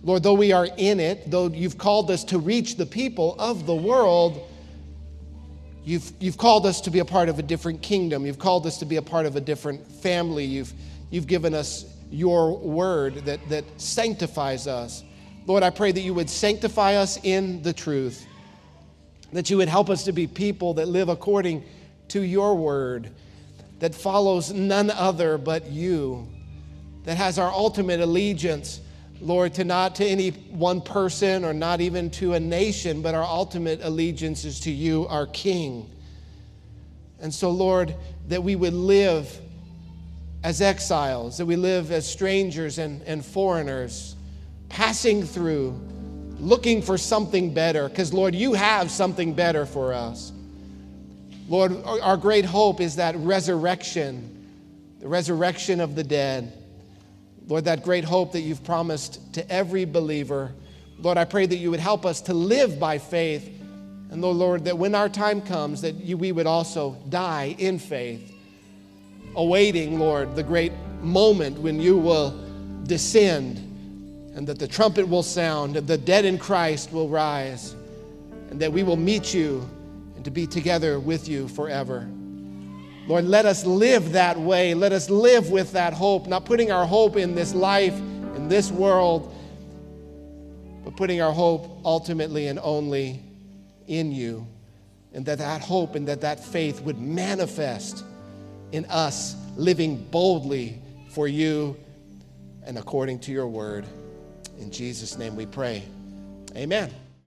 Lord, 0.02 0.22
though 0.22 0.34
we 0.34 0.52
are 0.52 0.68
in 0.76 1.00
it, 1.00 1.30
though 1.30 1.48
you've 1.48 1.78
called 1.78 2.10
us 2.10 2.24
to 2.24 2.38
reach 2.38 2.76
the 2.76 2.86
people 2.86 3.34
of 3.38 3.66
the 3.66 3.74
world, 3.74 4.48
you've, 5.84 6.12
you've 6.20 6.38
called 6.38 6.66
us 6.66 6.80
to 6.82 6.90
be 6.90 7.00
a 7.00 7.04
part 7.04 7.28
of 7.28 7.38
a 7.38 7.42
different 7.42 7.82
kingdom. 7.82 8.24
You've 8.24 8.38
called 8.38 8.66
us 8.66 8.78
to 8.78 8.84
be 8.84 8.96
a 8.96 9.02
part 9.02 9.26
of 9.26 9.34
a 9.36 9.40
different 9.40 9.90
family. 9.90 10.44
You've, 10.44 10.72
you've 11.10 11.26
given 11.26 11.52
us 11.52 11.84
your 12.10 12.56
word 12.56 13.16
that, 13.24 13.40
that 13.48 13.64
sanctifies 13.76 14.66
us. 14.66 15.02
Lord, 15.46 15.62
I 15.62 15.70
pray 15.70 15.92
that 15.92 16.00
you 16.00 16.14
would 16.14 16.30
sanctify 16.30 16.94
us 16.94 17.18
in 17.22 17.62
the 17.62 17.72
truth, 17.72 18.26
that 19.32 19.50
you 19.50 19.56
would 19.56 19.68
help 19.68 19.90
us 19.90 20.04
to 20.04 20.12
be 20.12 20.26
people 20.26 20.74
that 20.74 20.86
live 20.86 21.08
according 21.08 21.64
to 22.08 22.20
your 22.22 22.54
word 22.54 23.10
that 23.78 23.94
follows 23.94 24.52
none 24.52 24.90
other 24.90 25.38
but 25.38 25.66
you, 25.70 26.26
that 27.04 27.16
has 27.16 27.38
our 27.38 27.50
ultimate 27.50 28.00
allegiance, 28.00 28.80
Lord, 29.20 29.54
to 29.54 29.64
not 29.64 29.94
to 29.96 30.04
any 30.04 30.30
one 30.30 30.80
person 30.80 31.44
or 31.44 31.52
not 31.52 31.80
even 31.80 32.10
to 32.12 32.34
a 32.34 32.40
nation, 32.40 33.02
but 33.02 33.14
our 33.14 33.24
ultimate 33.24 33.80
allegiance 33.82 34.44
is 34.44 34.60
to 34.60 34.70
you, 34.70 35.06
our 35.06 35.26
King. 35.26 35.90
And 37.20 37.32
so, 37.32 37.50
Lord, 37.50 37.94
that 38.28 38.42
we 38.42 38.56
would 38.56 38.74
live 38.74 39.40
as 40.44 40.60
exiles, 40.60 41.38
that 41.38 41.46
we 41.46 41.56
live 41.56 41.90
as 41.90 42.08
strangers 42.08 42.78
and, 42.78 43.02
and 43.02 43.24
foreigners, 43.24 44.14
passing 44.68 45.24
through, 45.24 45.80
looking 46.38 46.80
for 46.80 46.96
something 46.96 47.52
better, 47.52 47.88
because, 47.88 48.12
Lord, 48.12 48.34
you 48.34 48.54
have 48.54 48.90
something 48.90 49.34
better 49.34 49.66
for 49.66 49.92
us. 49.92 50.32
Lord, 51.48 51.82
our 51.84 52.18
great 52.18 52.44
hope 52.44 52.80
is 52.80 52.96
that 52.96 53.16
resurrection, 53.16 54.46
the 55.00 55.08
resurrection 55.08 55.80
of 55.80 55.94
the 55.94 56.04
dead. 56.04 56.52
Lord, 57.46 57.64
that 57.64 57.82
great 57.82 58.04
hope 58.04 58.32
that 58.32 58.40
you've 58.40 58.62
promised 58.62 59.32
to 59.32 59.50
every 59.50 59.86
believer. 59.86 60.52
Lord, 60.98 61.16
I 61.16 61.24
pray 61.24 61.46
that 61.46 61.56
you 61.56 61.70
would 61.70 61.80
help 61.80 62.04
us 62.04 62.20
to 62.22 62.34
live 62.34 62.78
by 62.78 62.98
faith. 62.98 63.48
And 64.10 64.20
Lord, 64.20 64.66
that 64.66 64.76
when 64.76 64.94
our 64.94 65.08
time 65.08 65.40
comes, 65.40 65.80
that 65.80 65.94
you, 65.94 66.18
we 66.18 66.32
would 66.32 66.46
also 66.46 66.98
die 67.08 67.56
in 67.58 67.78
faith, 67.78 68.34
awaiting, 69.34 69.98
Lord, 69.98 70.36
the 70.36 70.42
great 70.42 70.72
moment 71.00 71.58
when 71.58 71.80
you 71.80 71.96
will 71.96 72.38
descend 72.84 73.58
and 74.34 74.46
that 74.46 74.58
the 74.58 74.68
trumpet 74.68 75.08
will 75.08 75.22
sound 75.22 75.76
and 75.76 75.86
the 75.86 75.96
dead 75.96 76.24
in 76.24 76.38
Christ 76.38 76.92
will 76.92 77.08
rise 77.08 77.74
and 78.50 78.60
that 78.60 78.72
we 78.72 78.82
will 78.82 78.96
meet 78.96 79.32
you 79.32 79.68
to 80.28 80.32
be 80.32 80.46
together 80.46 81.00
with 81.00 81.26
you 81.26 81.48
forever. 81.48 82.06
Lord, 83.06 83.24
let 83.24 83.46
us 83.46 83.64
live 83.64 84.12
that 84.12 84.38
way. 84.38 84.74
Let 84.74 84.92
us 84.92 85.08
live 85.08 85.50
with 85.50 85.72
that 85.72 85.94
hope, 85.94 86.26
not 86.26 86.44
putting 86.44 86.70
our 86.70 86.84
hope 86.84 87.16
in 87.16 87.34
this 87.34 87.54
life, 87.54 87.94
in 88.36 88.46
this 88.46 88.70
world, 88.70 89.34
but 90.84 90.98
putting 90.98 91.22
our 91.22 91.32
hope 91.32 91.80
ultimately 91.82 92.48
and 92.48 92.58
only 92.58 93.22
in 93.86 94.12
you. 94.12 94.46
And 95.14 95.24
that 95.24 95.38
that 95.38 95.62
hope 95.62 95.94
and 95.94 96.06
that 96.08 96.20
that 96.20 96.44
faith 96.44 96.82
would 96.82 96.98
manifest 96.98 98.04
in 98.72 98.84
us 98.84 99.34
living 99.56 99.96
boldly 100.10 100.78
for 101.08 101.26
you 101.26 101.74
and 102.64 102.76
according 102.76 103.20
to 103.20 103.32
your 103.32 103.48
word. 103.48 103.86
In 104.58 104.70
Jesus' 104.70 105.16
name 105.16 105.36
we 105.36 105.46
pray. 105.46 105.84
Amen. 106.54 106.92